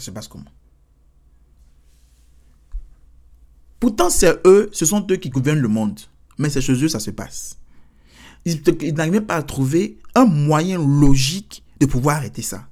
[0.00, 0.50] Ça se passe comment?
[3.78, 6.00] Pourtant, c'est eux, ce sont eux qui gouvernent le monde.
[6.38, 7.58] Mais c'est chez eux, ça se passe.
[8.46, 8.62] Ils,
[8.94, 12.66] n'arrivent pas à trouver un moyen logique de pouvoir arrêter ça.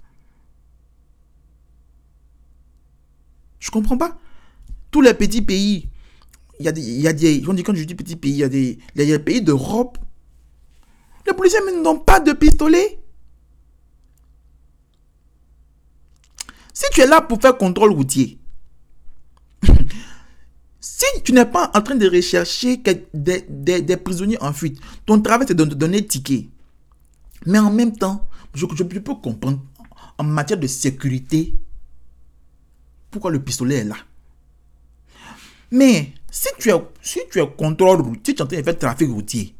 [3.58, 4.16] Je comprends pas.
[4.90, 5.90] Tous les petits pays,
[6.60, 9.98] il y a des, y quand je dis petits pays, il y des pays d'Europe.
[11.26, 12.98] Les policiers n'ont pas de pistolet.
[16.78, 18.38] Si tu es là pour faire contrôle routier,
[20.80, 22.80] si tu n'es pas en train de rechercher
[23.12, 26.48] des, prisonniers en fuite, ton travail c'est de donner ticket.
[27.46, 29.60] Mais en même temps, je, peux comprendre
[30.18, 31.56] en matière de sécurité
[33.10, 33.96] pourquoi le pistolet est là.
[35.72, 38.78] Mais si tu es, si tu es contrôle routier, tu es en train de faire
[38.78, 39.56] trafic routier,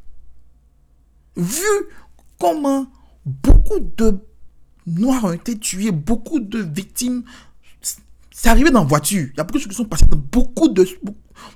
[1.37, 1.67] vu
[2.39, 2.87] comment
[3.27, 4.21] beaucoup de
[4.89, 7.25] Noirs ont été tués, beaucoup de victimes
[8.31, 9.31] c'est arrivé dans la voiture.
[9.33, 10.87] Il y a beaucoup de choses qui sont passées beaucoup de,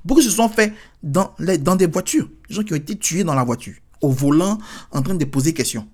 [0.04, 0.72] Beaucoup se sont faits
[1.02, 2.28] dans, les, dans des voitures.
[2.48, 4.58] Des gens qui ont été tués dans la voiture, au volant,
[4.90, 5.88] en train de poser questions.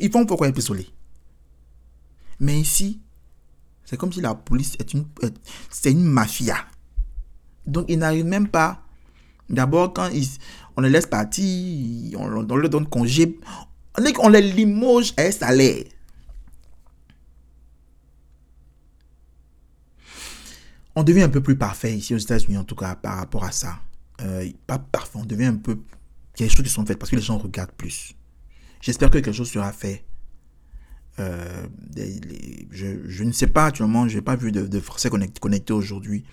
[0.00, 0.88] Ils font pourquoi isolés.
[2.40, 3.00] Mais ici,
[3.84, 5.04] c'est comme si la police est une,
[5.70, 6.56] c'est une mafia.
[7.66, 8.82] Donc, ils n'arrivent même pas.
[9.50, 10.28] D'abord, quand ils,
[10.76, 13.38] on les laisse partir, on leur donne congé,
[13.96, 15.84] on, les limoge à un salaire.
[20.96, 23.52] on devient un peu plus parfait ici aux États-Unis, en tout cas, par rapport à
[23.52, 23.80] ça.
[24.22, 25.78] Euh, pas parfait, on devient un peu.
[26.36, 28.14] Il y a des choses qui sont faites parce que les gens regardent plus.
[28.80, 30.04] J'espère que quelque chose sera fait.
[31.18, 31.66] Euh,
[32.70, 36.24] je, ne sais pas, actuellement, je n'ai pas vu de, Français connectés, aujourd'hui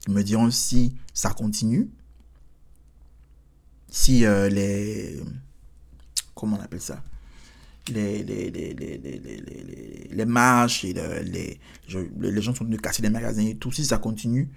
[0.00, 1.90] qui me diront si ça continue.
[3.88, 5.20] Si euh, les.
[6.40, 7.02] Comment on appelle ça
[7.88, 11.58] les, les, les, les, les marches et les,
[12.20, 14.48] les gens sont venus casser les magasins et tout, si ça continue.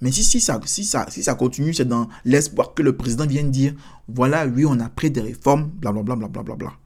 [0.00, 3.26] Mais si, si, ça, si, ça, si ça continue, c'est dans l'espoir que le président
[3.26, 3.74] vienne dire,
[4.08, 6.42] voilà, oui, on a pris des réformes, blablabla, blablabla.
[6.42, 6.78] Bla, bla,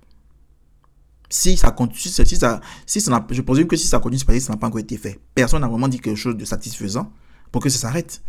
[1.29, 4.45] Si ça continue, si, ça, si je présume que si ça continue, c'est parce que
[4.45, 5.21] ça n'a pas encore été fait.
[5.35, 7.13] Personne n'a vraiment dit quelque chose de satisfaisant
[7.51, 8.23] pour que ça s'arrête.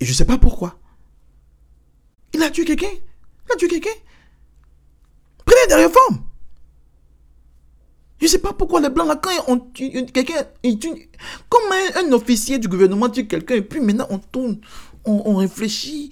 [0.00, 0.78] Et je ne sais pas pourquoi.
[2.32, 2.88] Il a tué quelqu'un.
[3.46, 3.90] Il a tué quelqu'un.
[5.44, 6.24] Prenez des réformes.
[8.20, 10.44] Je ne sais pas pourquoi les blancs, là, quand on quelqu'un,
[11.48, 11.62] comme
[11.96, 14.60] un, officier du gouvernement tue quelqu'un, et puis maintenant on tourne,
[15.04, 16.10] on, réfléchit,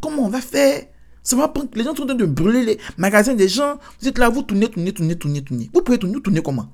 [0.00, 0.84] comment on va faire?
[1.22, 3.78] Ça va prendre, les gens sont en train de brûler les magasins des gens.
[4.00, 5.70] Vous êtes là, vous tournez, tournez, tournez, tournez, tournez.
[5.72, 6.72] Vous pouvez tourner, tourner comment?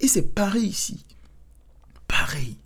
[0.00, 1.04] Et c'est pareil ici.
[2.06, 2.56] Pareil.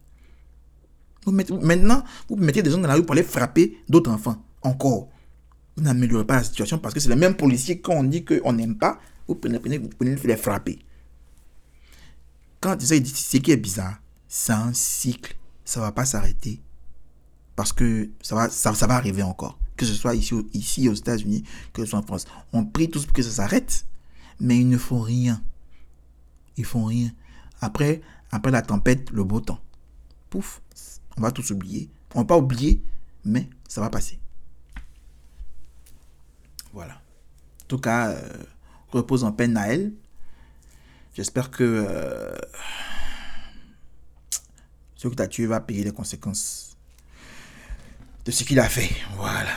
[1.26, 4.43] Maintenant, vous mettez des gens dans la rue pour aller frapper d'autres enfants.
[4.62, 5.09] Encore.
[5.76, 8.76] Vous n'améliorez pas la situation parce que c'est les mêmes policiers qu'on dit qu'on n'aime
[8.76, 10.78] pas vous prenez, vous prenez les frapper.
[12.60, 15.36] Quand ça, dit ce qui est bizarre, c'est un cycle.
[15.64, 16.60] Ça ne va pas s'arrêter.
[17.56, 19.58] Parce que ça va, ça, va arriver encore.
[19.76, 22.26] Que ce soit ici, ici aux États-Unis, que ce soit en France.
[22.52, 23.86] On prie tous pour que ça s'arrête.
[24.40, 25.42] Mais ils ne font rien.
[26.56, 27.10] Ils font rien.
[27.60, 28.00] Après,
[28.30, 29.60] après la tempête, le beau temps.
[30.30, 30.60] Pouf,
[31.16, 31.88] on va tous oublier.
[32.14, 32.82] On va pas oublier,
[33.24, 34.18] mais ça va passer.
[36.72, 37.00] Voilà.
[37.61, 38.44] En tout cas, euh,
[38.90, 39.94] repose en paix Naël.
[41.14, 42.36] J'espère que euh,
[44.94, 46.76] ce que tu as tué va payer les conséquences
[48.26, 48.90] de ce qu'il a fait.
[49.16, 49.56] Voilà.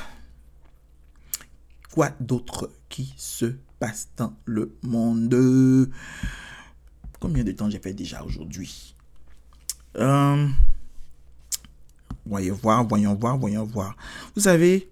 [1.91, 5.91] Quoi d'autre qui se passe dans le monde?
[7.19, 8.95] Combien de temps j'ai fait déjà aujourd'hui?
[9.97, 10.47] Euh,
[12.25, 13.97] Voyons voir, voyons voir, voyons voir.
[14.35, 14.89] Vous savez,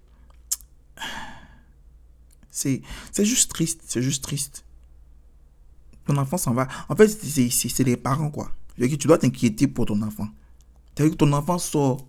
[2.54, 4.64] c'est juste triste, c'est juste triste.
[6.06, 6.68] Ton enfant s'en va.
[6.88, 8.51] En fait, c'est les parents, quoi.
[8.78, 10.28] Tu dois t'inquiéter pour ton enfant.
[10.95, 12.08] que ton enfant sort.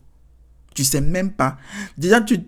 [0.74, 1.56] Tu sais même pas.
[1.96, 2.44] Déjà, tu,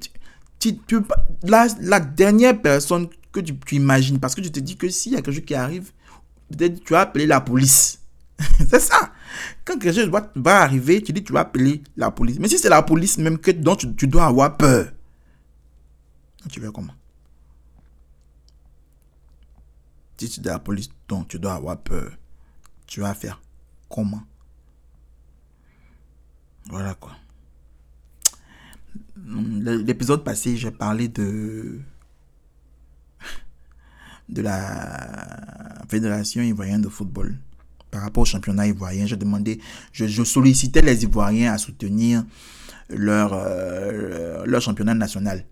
[0.59, 1.01] tu, tu
[1.45, 5.15] la, la, dernière personne que tu, imagines, parce que tu te dis que s'il y
[5.15, 5.93] a quelque chose qui arrive,
[6.57, 8.01] tu vas appeler la police.
[8.69, 9.13] c'est ça.
[9.65, 12.39] Quand quelque chose va, arriver, tu dis tu vas appeler la police.
[12.41, 14.89] Mais si c'est la police même que, dont tu, tu dois avoir peur,
[16.51, 16.93] tu veux comment?
[20.21, 22.11] Es de la police dont tu dois avoir peur,
[22.87, 23.41] tu vas faire
[23.89, 24.23] comment?
[26.69, 27.13] Voilà quoi.
[29.17, 31.81] L'épisode passé, j'ai parlé de
[34.29, 37.37] de la Fédération ivoirienne de football
[37.91, 39.07] par rapport au championnat ivoirien.
[39.07, 39.61] J'ai demandé,
[39.93, 42.25] je, sollicitais les Ivoiriens à soutenir
[42.89, 45.45] leur, euh, leur championnat national.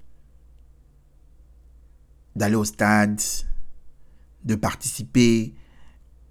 [2.34, 3.20] D'aller au stade,
[4.44, 5.54] de participer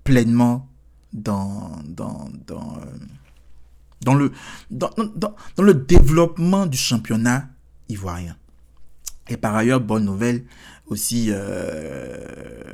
[0.04, 0.70] pleinement
[1.14, 2.98] dans, dans, dans, euh,
[4.02, 4.32] dans le,
[4.70, 7.50] dans, dans, le développement du championnat
[7.90, 8.36] ivoirien.
[9.30, 10.44] Et par ailleurs, bonne nouvelle
[10.88, 12.74] aussi, euh,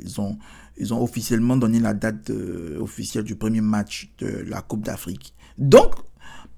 [0.00, 0.38] ils, ont,
[0.76, 5.34] ils ont officiellement donné la date euh, officielle du premier match de la Coupe d'Afrique.
[5.56, 5.94] Donc,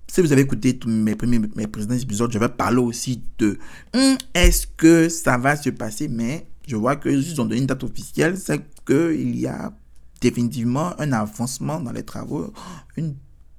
[0.07, 3.59] si vous avez écouté tous mes premiers mes précédents épisodes, je vais parler aussi de
[3.95, 7.83] hum, est-ce que ça va se passer, mais je vois qu'ils ont donné une date
[7.83, 9.73] officielle, c'est qu'il y a
[10.21, 12.53] définitivement un avancement dans les travaux.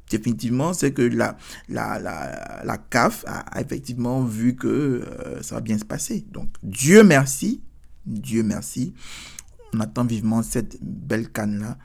[0.10, 1.38] Définitivement, c'est que la,
[1.68, 6.26] la, la, la, CAF a effectivement vu que euh, ça va bien se passer.
[6.32, 7.62] Donc, Dieu merci.
[8.06, 8.94] Dieu merci.
[9.74, 11.78] On attend vivement cette belle canne-là.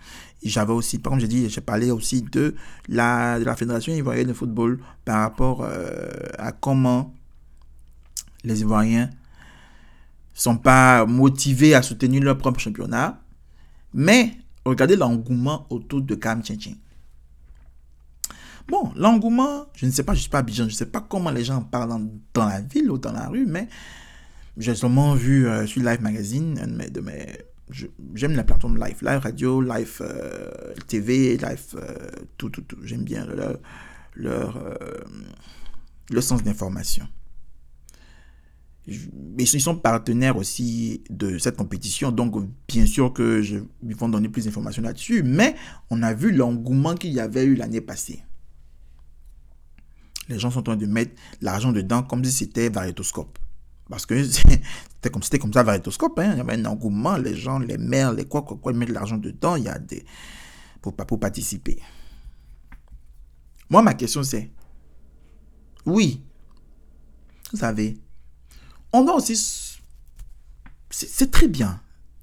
[0.44, 2.54] J'avais aussi, par exemple, j'ai dit, j'ai parlé aussi de
[2.88, 6.08] la, de la Fédération ivoirienne de football par rapport euh,
[6.38, 7.12] à comment
[8.44, 9.10] les Ivoiriens
[10.36, 13.20] sont pas motivés à soutenir leur propre championnat.
[13.94, 14.32] Mais
[14.64, 16.74] regardez l'engouement autour de Cam Tchin
[18.68, 21.00] Bon, l'engouement, je ne sais pas, je ne suis pas Abidjan, je ne sais pas
[21.00, 23.68] comment les gens parlent dans, la ville ou dans la rue, mais
[24.56, 27.04] j'ai seulement vu euh, sur Live Magazine, de
[28.14, 32.78] j'aime la plateforme Live, Live Radio, Live euh, TV, Live euh, tout, tout, tout.
[32.82, 33.58] J'aime bien leur,
[34.16, 34.78] leur
[36.10, 37.06] le sens d'information.
[38.86, 42.36] Mais ils sont partenaires aussi de cette compétition, donc
[42.68, 45.56] bien sûr que je, ils vont donner plus d'informations là-dessus, mais
[45.90, 48.22] on a vu l'engouement qu'il y avait eu l'année passée.
[50.28, 53.38] Les gens sont en train de mettre l'argent dedans comme si c'était variétoscope.
[53.88, 54.60] Parce que c'était
[55.10, 56.18] comme, comme ça, variétoscope.
[56.18, 56.32] Hein.
[56.32, 58.90] Il y avait un engouement, les gens, les maires, les quoi, quoi, quoi, ils mettent
[58.90, 60.04] l'argent dedans, il y a des...
[60.80, 61.78] Pour, pour participer.
[63.68, 64.52] Moi, ma question, c'est,
[65.84, 66.22] oui,
[67.50, 67.98] vous savez,
[68.96, 69.80] on doit aussi...
[70.90, 71.80] C'est très bien.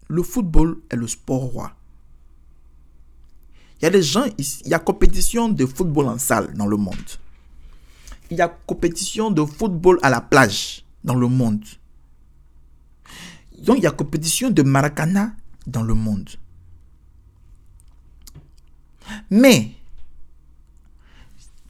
[0.07, 1.73] Le football est le sport roi.
[3.79, 6.77] Il y a des gens, il y a compétition de football en salle dans le
[6.77, 6.95] monde.
[8.31, 11.63] Il y a compétition de football à la plage dans le monde.
[13.59, 15.35] Donc il y a compétition de maracana
[15.67, 16.29] dans le monde.
[19.29, 19.71] Mais,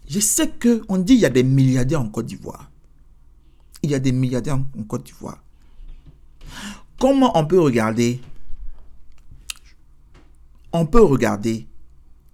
[0.07, 2.69] je sais qu'on dit qu'il y a des milliardaires en Côte d'Ivoire.
[3.83, 5.43] Il y a des milliardaires en Côte d'Ivoire.
[6.99, 8.21] Comment on peut regarder
[10.71, 11.67] On peut regarder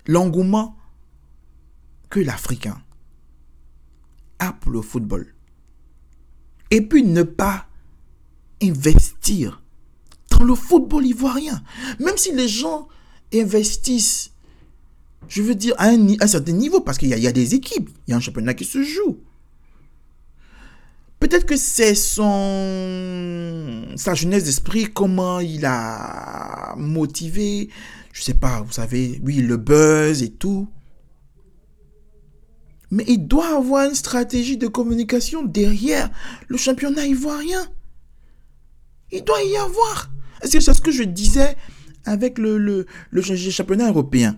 [0.05, 0.77] l'engouement
[2.09, 2.81] que l'Africain
[4.39, 5.33] a pour le football
[6.71, 7.67] et puis ne pas
[8.61, 9.61] investir
[10.31, 11.61] dans le football ivoirien?
[11.99, 12.87] Même si les gens
[13.33, 14.31] investissent,
[15.27, 18.13] je veux dire, à un, certain niveau, parce qu'il y, a des équipes, il y
[18.13, 19.19] a un championnat qui se joue.
[21.19, 27.69] Peut-être que c'est son sa jeunesse d'esprit, comment il a motivé,
[28.13, 30.69] je sais pas, vous savez, oui, le buzz et tout.
[32.91, 36.09] Mais il doit avoir une stratégie de communication derrière
[36.47, 37.67] le championnat ivoirien.
[39.11, 40.09] Il doit y avoir.
[40.43, 41.55] C'est ce que je disais
[42.05, 44.37] avec le, le, championnat européen?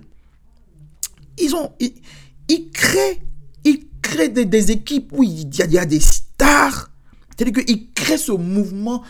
[1.38, 1.72] Ils ont.
[1.80, 3.22] Ils, créent,
[3.64, 6.00] ils créent des, équipes où il y, a, il y a des
[6.42, 9.04] C'est-à-dire qu'ils créent ce mouvement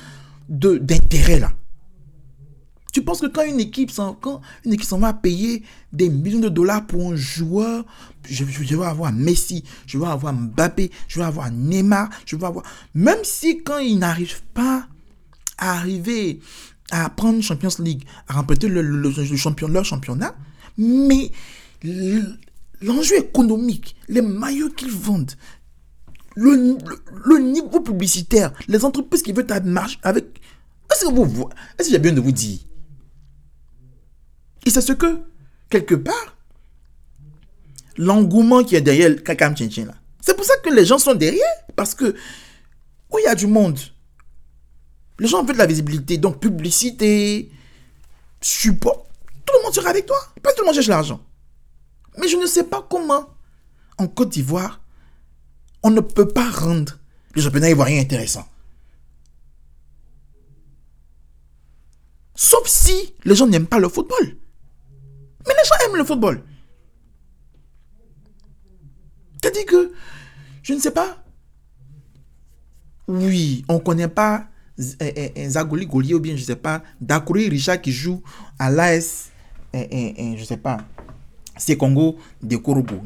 [0.50, 1.52] d'intérêt là.
[2.92, 5.64] Tu penses que quand une équipe s'en, quand une équipe s'en va payer
[5.94, 7.86] des millions de dollars pour un joueur,
[8.28, 12.66] je, vais avoir Messi, je vais avoir Mbappé, je vais avoir Neymar, je vais avoir...
[12.94, 14.88] Même si quand ils n'arrivent pas
[15.58, 16.42] à arriver
[16.92, 20.36] à prendre Champions League, à remporter le, champion, leur championnat,
[20.78, 21.32] mais
[22.82, 25.32] l'enjeu économique, les maillots qu'ils vendent,
[26.36, 26.78] le,
[27.26, 30.26] le, niveau publicitaire, les entreprises qui veulent marcher avec...
[30.92, 32.60] Est-ce que vous Est-ce que j'ai bien de vous dire?
[34.66, 35.22] Et c'est ce que,
[35.70, 36.38] quelque part,
[37.98, 39.96] l'engouement qui est derrière Kakam Chinchin là.
[40.22, 41.42] C'est pour ça que les gens sont derrière.
[41.76, 42.16] Parce que,
[43.12, 43.80] où il y a du monde,
[45.20, 46.18] les gens veulent de la visibilité.
[46.18, 47.52] Donc, publicité,
[48.40, 49.08] support.
[49.46, 50.18] Tout le monde sera avec toi.
[50.44, 51.20] Pas tout le monde cherche l'argent.
[52.18, 53.30] Mais je ne sais pas comment,
[53.98, 54.81] en Côte d'Ivoire,
[55.84, 57.00] on ne peut pas rendre
[57.34, 58.48] le championnat ivoirien intéressant.
[62.36, 64.38] Sauf si les gens n'aiment pas le football.
[65.48, 66.44] Mais les gens aiment le football.
[69.42, 69.92] T'as dit que,
[70.62, 71.24] je ne sais pas.
[73.08, 74.48] Oui, on ne connaît pas
[75.00, 78.22] eh, eh, Zagoli Golier ou bien, je ne sais pas, Dakuri Richard qui joue
[78.58, 79.30] à l'AS,
[79.74, 80.78] je ne sais pas,
[81.58, 83.02] c'est Congo de Korobo.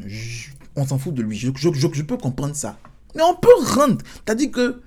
[0.76, 1.38] On s'en fout de lui.
[1.38, 2.80] Je, peux comprendre ça.
[3.16, 4.04] Mais on peut rendre.
[4.36, 4.82] Dit que.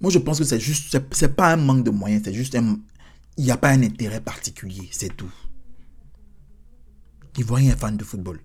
[0.00, 0.96] Moi, je pense que c'est juste.
[1.12, 2.78] C'est pas un manque de moyens, c'est juste un,
[3.36, 5.32] il n'y a pas un intérêt particulier, c'est tout.
[7.36, 8.40] L'Ivoirien est fan de football.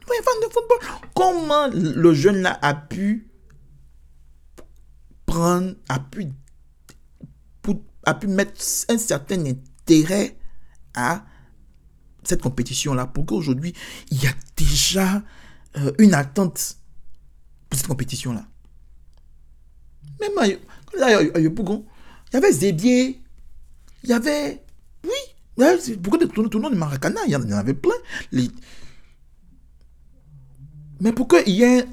[0.00, 0.78] L'Ivoirien est fan de football.
[1.14, 3.30] Comment le jeune là a pu
[5.26, 6.28] prendre, a pu,
[8.04, 10.38] a pu mettre un certain intérêt
[10.94, 11.24] à
[12.26, 13.72] cette compétition-là pour qu'aujourd'hui,
[14.10, 15.22] il y a déjà
[15.76, 16.76] euh, une attente
[17.68, 18.44] pour cette compétition-là.
[20.20, 20.32] Même
[20.98, 23.20] là, il y avait Zébier,
[24.02, 24.62] il y avait.
[25.04, 27.94] Oui, beaucoup de tournois de Maracana, il y en avait plein.
[31.00, 31.86] Mais pourquoi il y ait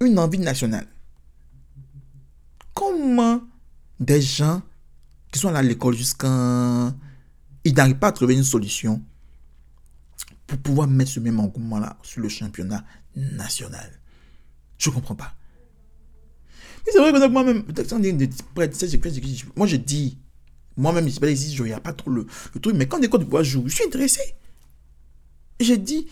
[0.00, 0.86] une envie nationale
[2.74, 3.40] Comment
[4.00, 4.62] des gens
[5.30, 6.92] qui sont à l'école jusqu'à.
[7.64, 9.00] Ils n'arrivent pas à trouver une solution
[10.52, 12.84] pour pouvoir mettre ce même engouement-là sur le championnat
[13.16, 13.90] national.
[14.76, 15.34] Je comprends pas.
[16.84, 17.64] c'est vrai que moi-même,
[19.56, 20.18] moi je dis,
[20.76, 22.26] moi-même, je ne sais pas trop le,
[22.60, 24.20] truc, mais quand les Côte d'Ivoire jouent, je suis intéressé.
[25.58, 26.06] j'ai dit,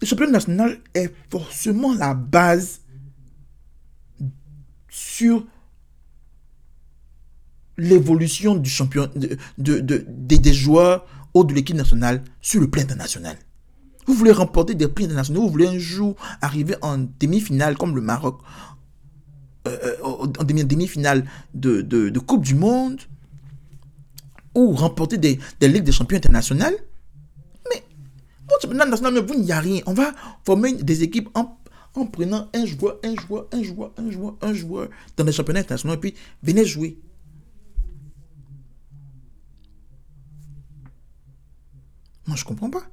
[0.00, 2.80] le championnat national est forcément la base
[4.88, 5.44] sur
[7.76, 9.10] l'évolution du champion,
[9.58, 13.36] de, des joueurs ou de l'équipe nationale sur le plan international.
[14.06, 18.00] Vous voulez remporter des prix internationaux, vous voulez un jour arriver en demi-finale comme le
[18.00, 18.40] Maroc,
[19.68, 21.24] euh, euh, en demi-finale
[21.54, 23.00] de, Coupe du Monde,
[24.54, 26.74] ou remporter des, Ligues des champions internationales?
[27.70, 27.84] Mais
[28.60, 29.80] championnat national, vous n'y a rien.
[29.86, 30.12] On va
[30.44, 31.56] former des équipes en,
[31.94, 35.60] en prenant un joueur, un joueur, un joueur, un joueur, un joueur dans les championnats
[35.60, 36.98] internationaux et puis venez jouer.
[42.26, 42.84] Moi, je comprends pas.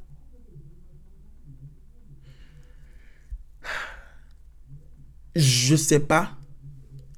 [5.36, 6.36] Je sais pas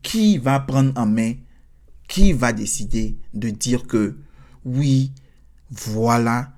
[0.03, 1.33] qui va prendre en main,
[2.07, 4.17] qui va décider de dire que
[4.65, 5.13] oui,
[5.69, 6.53] voilà,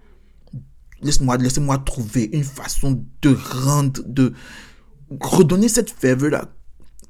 [1.02, 4.34] laisse-moi trouver une façon de rendre, de
[5.22, 6.50] redonner cette fève-là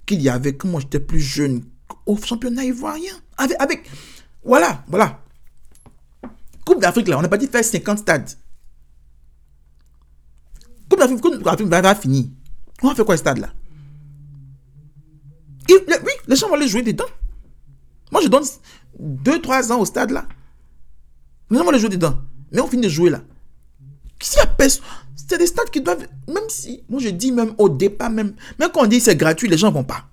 [0.06, 1.64] qu'il y avait quand moi j'étais plus jeune
[2.06, 3.14] au championnat ivoirien.
[3.38, 3.90] Avec,
[4.44, 5.23] voilà, voilà.
[6.66, 8.30] Coupe d'Afrique, là, on n'a pas dit faire 50 stades.
[10.90, 12.26] Coupe d'Afrique, Coupe d'Afrique va, finir.
[12.82, 13.54] On va faire quoi, stade, là?
[15.70, 15.78] Oui,
[16.28, 17.06] les gens vont aller jouer dedans.
[18.12, 18.44] Moi, je donne
[19.00, 20.28] 2-3 ans au stade, là.
[21.50, 22.18] Les gens vont aller jouer dedans.
[22.52, 23.22] Mais on finit de jouer, là.
[24.22, 24.84] Y a personne...
[25.16, 26.08] C'est des stades qui doivent...
[26.28, 26.84] Même si...
[26.90, 28.36] Moi, je dis même au départ, même...
[28.60, 30.06] Même quand on dit c'est gratuit, les gens ne vont pas.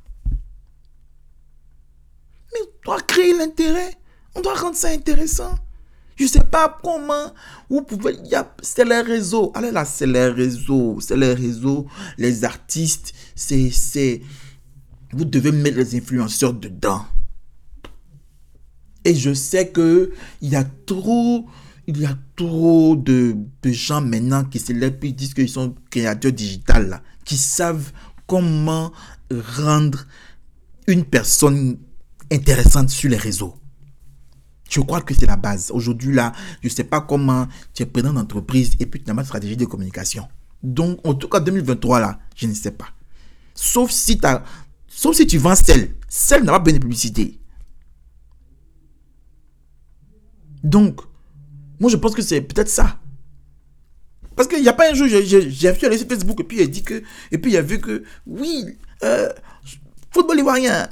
[2.52, 3.96] Mais on doit créer l'intérêt.
[4.34, 5.54] On doit rendre ça intéressant.
[6.20, 7.32] Je ne sais pas comment
[7.70, 8.14] vous pouvez.
[8.60, 9.52] C'est les réseaux.
[9.54, 10.98] Allez là, c'est les réseaux.
[11.00, 11.86] C'est les réseaux.
[12.18, 13.14] Les artistes.
[13.34, 14.20] C'est.
[15.14, 17.06] Vous devez mettre les influenceurs dedans.
[19.02, 20.12] Et je sais que
[20.42, 21.46] il y a trop.
[21.86, 26.32] Il y a trop de, gens maintenant qui se lèvent et disent qu'ils sont créateurs
[26.32, 27.92] digitales, qui savent
[28.26, 28.92] comment
[29.56, 30.06] rendre
[30.86, 31.78] une personne
[32.30, 33.59] intéressante sur les réseaux.
[34.70, 35.72] Je crois que c'est la base.
[35.74, 39.16] Aujourd'hui, là, je ne sais pas comment tu es président d'entreprise et puis tu n'as
[39.16, 40.28] pas de stratégie de communication.
[40.62, 42.86] Donc, en tout cas, 2023, là, je ne sais pas.
[43.52, 44.18] Sauf si,
[44.86, 45.96] sauf si tu vends celle.
[46.08, 47.40] Celle n'a pas besoin de publicité.
[50.62, 51.00] Donc,
[51.80, 52.96] moi, je pense que c'est peut-être ça.
[54.36, 56.62] Parce qu'il n'y a pas un jour, j'ai vu aller sur Facebook et puis il
[56.62, 57.02] a dit que.
[57.32, 59.28] Et puis il a vu que, oui, euh,
[60.12, 60.88] football ivoirien,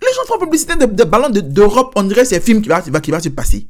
[0.00, 3.10] les gens font publicité de, ballons d'Europe, on dirait c'est un film qui va, qui
[3.10, 3.66] va se passer.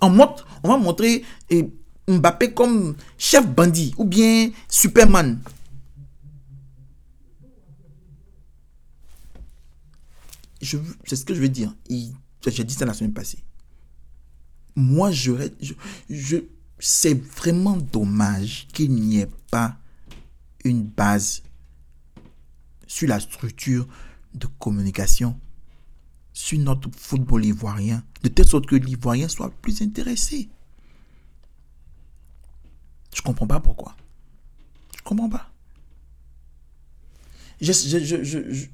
[0.00, 1.68] On, montre, on va montrer eh,
[2.08, 5.40] Mbappé comme chef bandit ou bien Superman.
[10.62, 11.74] C'est ce que je veux dire.
[11.88, 13.38] J'ai dit ça la semaine passée.
[14.74, 15.32] Moi, je,
[16.08, 16.38] je
[16.78, 19.76] c'est vraiment dommage qu'il n'y ait pas
[20.64, 21.42] une base
[22.86, 23.86] sur la structure
[24.34, 25.38] de communication
[26.32, 30.48] sur notre football ivoirien, de telle sorte que l'ivoirien soit plus intéressé.
[33.14, 33.96] Je comprends pas pourquoi.
[34.96, 35.50] Je comprends pas.
[37.60, 38.66] Je, je,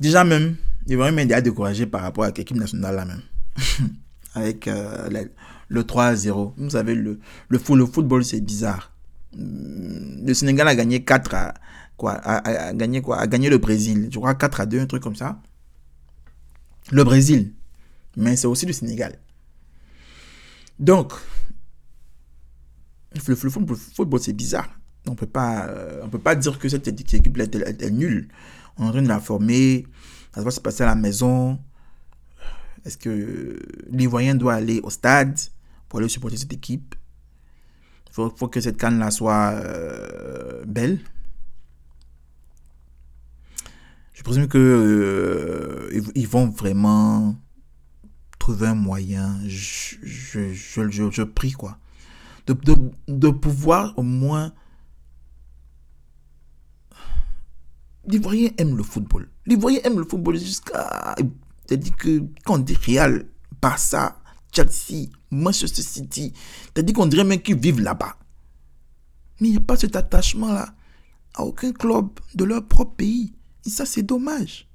[0.00, 0.56] Déjà même,
[0.86, 3.22] l'Ivoirien m'a découragé par rapport à l'équipe nationale là même.
[4.34, 5.08] Avec euh,
[5.68, 6.54] le, 3-0.
[6.56, 8.93] Vous savez, le, le football c'est bizarre
[9.36, 11.54] le Sénégal a gagné 4 à,
[11.96, 14.08] quoi, a, gagné quoi, a gagné le Brésil.
[14.10, 15.40] Je crois 4 à 2, un truc comme ça.
[16.90, 17.54] Le Brésil.
[18.16, 19.18] Mais c'est aussi le Sénégal.
[20.78, 21.12] Donc,
[23.14, 24.68] le, football, c'est bizarre.
[25.06, 28.28] On peut pas, euh, on peut pas dire que cette équipe est, nulle.
[28.76, 29.86] On est en train de la former.
[30.34, 31.58] Ça va se passer à la maison.
[32.84, 33.58] Est-ce que
[33.90, 35.38] l'Ivoirien doit aller au stade
[35.88, 36.94] pour aller supporter cette équipe?
[38.14, 41.00] Faut, faut que cette canne-là soit euh, belle.
[44.12, 47.34] Je présume que euh, ils vont vraiment
[48.38, 49.36] trouver un moyen.
[49.46, 51.78] Je, je, je, je prie quoi.
[52.46, 52.76] De, de,
[53.08, 54.52] de, pouvoir au moins.
[58.06, 59.28] L'Ivoirien aime le football.
[59.46, 61.16] L'Ivoirien aime le football jusqu'à.
[61.66, 63.26] C'est-à-dire que quand on dit Real,
[63.60, 64.20] Barça,
[64.54, 66.32] Chelsea, Manchester City.
[66.64, 68.16] C'est-à-dire qu'on dirait même qu'ils vivent là-bas.
[69.40, 70.74] Mais il n'y a pas cet attachement-là
[71.34, 73.34] à aucun club de leur propre pays.
[73.66, 74.68] Et ça, c'est dommage.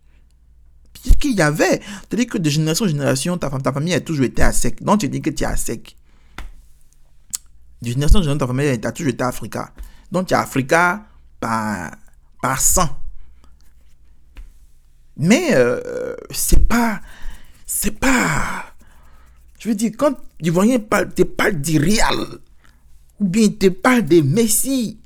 [1.19, 1.81] qu'il y avait.
[2.01, 4.83] C'est-à-dire que de génération en génération, ta, ta famille a toujours été à sec.
[4.83, 5.95] Donc, tu dis que tu es à sec.
[7.81, 9.73] De génération en génération, ta famille a toujours été à Africa.
[10.11, 11.05] Donc, tu es Africa
[11.39, 11.91] par,
[12.41, 12.89] par sang.
[15.15, 17.01] Mais, euh, c'est pas
[17.71, 18.65] c'est pas.
[19.59, 22.39] Je veux dire, quand l'Ivoirien te parle du Real,
[23.19, 24.99] ou bien il te parle de Messi,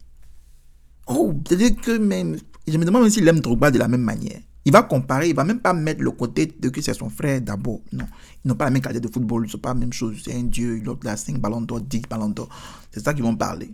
[1.07, 2.37] oh, c'est-à-dire que même.
[2.65, 4.39] Je me demande s'il aime Drogba de la même manière.
[4.63, 7.41] Il va comparer, il va même pas mettre le côté de que c'est son frère
[7.41, 7.81] d'abord.
[7.91, 8.07] Non,
[8.43, 10.21] ils n'ont pas la même qualité de football, c'est pas la même chose.
[10.23, 12.47] C'est un dieu, l'autre a 5 ballons d'or, 10 ballons d'or.
[12.91, 13.73] C'est ça qu'ils vont parler.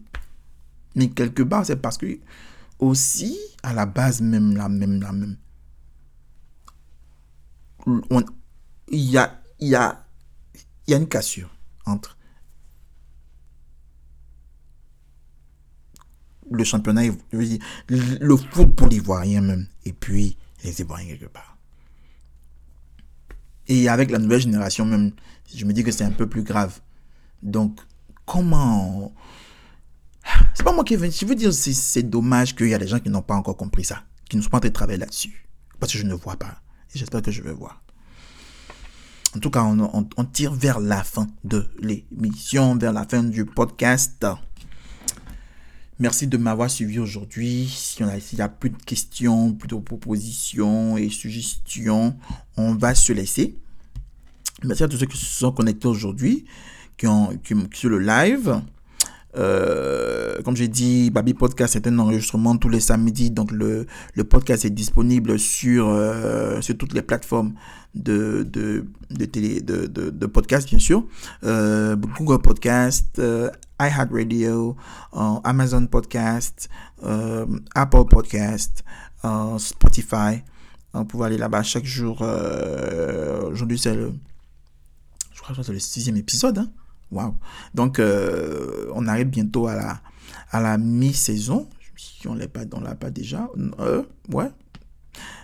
[0.95, 2.17] Mais quelque part, c'est parce que
[2.80, 5.38] aussi, à la base même, la même, la même.
[8.91, 10.05] Il y a, il y a,
[10.89, 12.17] il y a une cassure entre
[16.49, 21.57] le championnat, le foot pour l'ivoirien même, et puis les Ivoiriens quelque part.
[23.67, 25.11] Et avec la nouvelle génération même,
[25.53, 26.79] je me dis que c'est un peu plus grave.
[27.43, 27.79] Donc,
[28.25, 29.13] comment...
[30.55, 33.09] C'est pas moi qui je veux dire, c'est dommage qu'il y a des gens qui
[33.09, 35.47] n'ont pas encore compris ça, qui ne sont pas en train de travailler là-dessus.
[35.79, 36.61] Parce que je ne vois pas.
[36.93, 37.81] Et j'espère que je vais voir.
[39.36, 44.25] En tout cas, on, tire vers la fin de l'émission, vers la fin du podcast.
[45.99, 47.67] Merci de m'avoir suivi aujourd'hui.
[47.67, 52.17] S'il n'y a, plus de questions, plus de propositions et suggestions,
[52.57, 53.55] on va se laisser.
[54.63, 56.45] Merci à tous ceux qui se sont connectés aujourd'hui,
[56.97, 58.61] qui ont qui, sur le live.
[59.38, 63.32] Euh, comme j'ai dit, Baby Podcast est un enregistrement tous les samedis.
[63.32, 67.53] Donc le, le podcast est disponible sur, euh, sur toutes les plateformes
[67.95, 71.05] de, de, de, télé, de, de, de podcast, bien sûr.
[71.43, 73.21] Euh, Google Podcast,
[73.80, 74.75] iHeartRadio,
[75.43, 76.69] Amazon Podcast,
[77.75, 78.84] Apple Podcast,
[79.57, 80.43] Spotify.
[80.93, 82.21] Vous pouvez aller là-bas chaque jour.
[83.51, 84.13] Aujourd'hui, c'est le,
[85.67, 86.57] le sixième épisode.
[86.59, 86.69] Hein?
[87.12, 87.36] Wow.
[87.74, 90.01] Donc, euh, on arrive bientôt à la,
[90.51, 91.70] à la mi-saison.
[91.95, 93.49] Si on on l'a pas déjà.
[93.80, 94.49] Euh, ouais.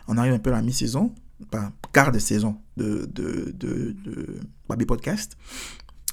[0.07, 1.13] On arrive un peu à la mi-saison,
[1.49, 4.39] pas quart de saison de, de, de, de
[4.69, 5.37] Baby Podcast.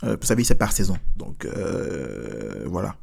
[0.04, 0.96] Euh, vous savez, c'est par saison.
[1.16, 2.96] Donc, euh, voilà.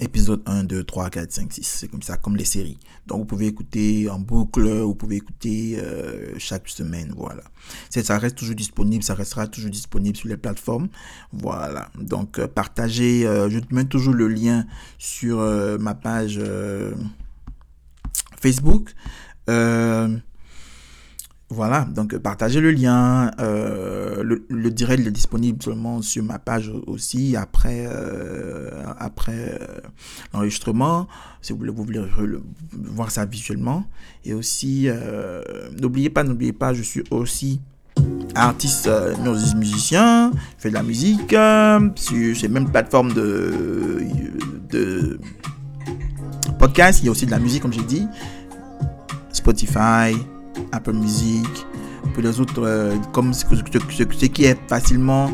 [0.00, 1.62] Épisode 1, 2, 3, 4, 5, 6.
[1.64, 2.78] C'est comme ça, comme les séries.
[3.06, 7.12] Donc, vous pouvez écouter en boucle, vous pouvez écouter euh, chaque semaine.
[7.16, 7.42] Voilà.
[7.90, 10.88] Ça reste toujours disponible, ça restera toujours disponible sur les plateformes.
[11.32, 11.90] Voilà.
[11.98, 13.22] Donc, partagez.
[13.22, 14.66] je mets toujours le lien
[14.98, 15.38] sur
[15.80, 16.40] ma page
[18.40, 18.94] Facebook.
[21.50, 23.30] Voilà, donc partagez le lien.
[23.40, 28.70] Euh, le, direct est disponible seulement sur ma page aussi après, euh,
[29.28, 29.58] euh,
[30.34, 31.08] l'enregistrement,
[31.40, 32.38] si vous voulez, vous voulez
[32.72, 33.84] voir ça visuellement.
[34.26, 34.88] Et aussi,
[35.80, 37.62] n'oubliez pas, n'oubliez pas, je suis aussi
[38.34, 38.90] artiste
[39.56, 41.34] musicien, je fais de la musique
[41.94, 44.02] sur ces mêmes plateformes de,
[44.68, 45.18] de
[46.58, 47.00] podcast.
[47.00, 48.06] Il y a aussi de la musique, comme j'ai dit,
[49.32, 50.14] Spotify.
[50.72, 51.66] Apple Music,
[52.14, 55.30] pour les autres, euh, comme ce, qui est facilement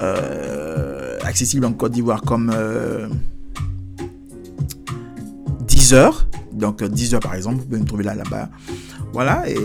[0.00, 3.08] euh, accessible en Côte d'Ivoire, comme euh,
[5.66, 6.28] Deezer.
[6.52, 8.48] Donc Deezer par exemple, vous pouvez me trouver là là-bas.
[9.12, 9.56] Voilà, et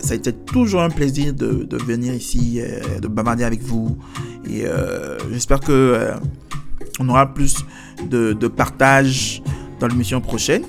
[0.00, 2.60] ça a été toujours un plaisir de, venir ici,
[3.00, 3.98] de bavarder avec vous.
[4.48, 4.64] Et
[5.30, 6.12] j'espère que
[6.98, 7.56] on aura plus
[8.08, 9.42] de, de partage
[9.80, 10.62] dans l'émission prochaine.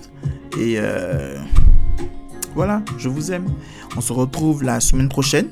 [0.59, 0.77] Et
[2.57, 3.45] voilà, je vous aime.
[3.95, 5.45] On se retrouve la semaine prochaine.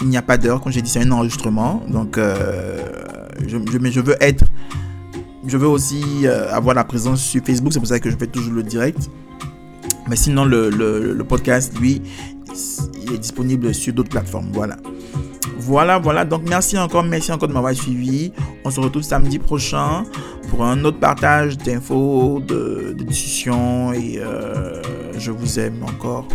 [0.00, 1.82] Il n'y a pas d'heure, comme j'ai dit, c'est un enregistrement.
[1.88, 2.78] Donc, euh,
[3.44, 3.56] je,
[4.00, 4.44] veux être.
[5.44, 8.28] Je veux aussi euh, avoir la présence sur Facebook, c'est pour ça que je fais
[8.28, 9.10] toujours le direct.
[10.08, 12.00] Mais sinon, le, le, podcast, lui,
[13.02, 14.50] il est disponible sur d'autres plateformes.
[14.52, 14.76] Voilà.
[15.58, 16.24] Voilà, voilà.
[16.24, 18.32] Donc, merci encore, merci encore de m'avoir suivi.
[18.64, 20.04] On se retrouve samedi prochain
[20.48, 23.92] pour un autre partage d'infos, de, discussions.
[23.92, 24.82] Et euh,
[25.18, 26.26] je vous aime encore.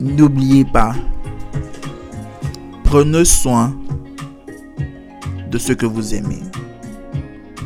[0.00, 0.94] N'oubliez pas,
[2.84, 3.74] prenez soin
[5.50, 6.42] de ce que vous aimez.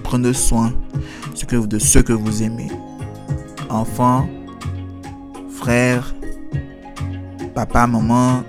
[0.02, 0.72] Prenez soin
[1.60, 2.68] de ce que vous aimez.
[3.68, 4.28] Enfants,
[5.50, 6.14] frères,
[7.54, 8.42] papa, maman,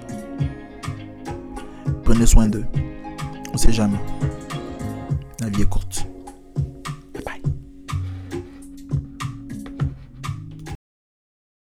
[2.03, 2.65] prenez soin d'eux.
[3.49, 3.99] On ne sait jamais.
[5.41, 6.07] La vie est courte.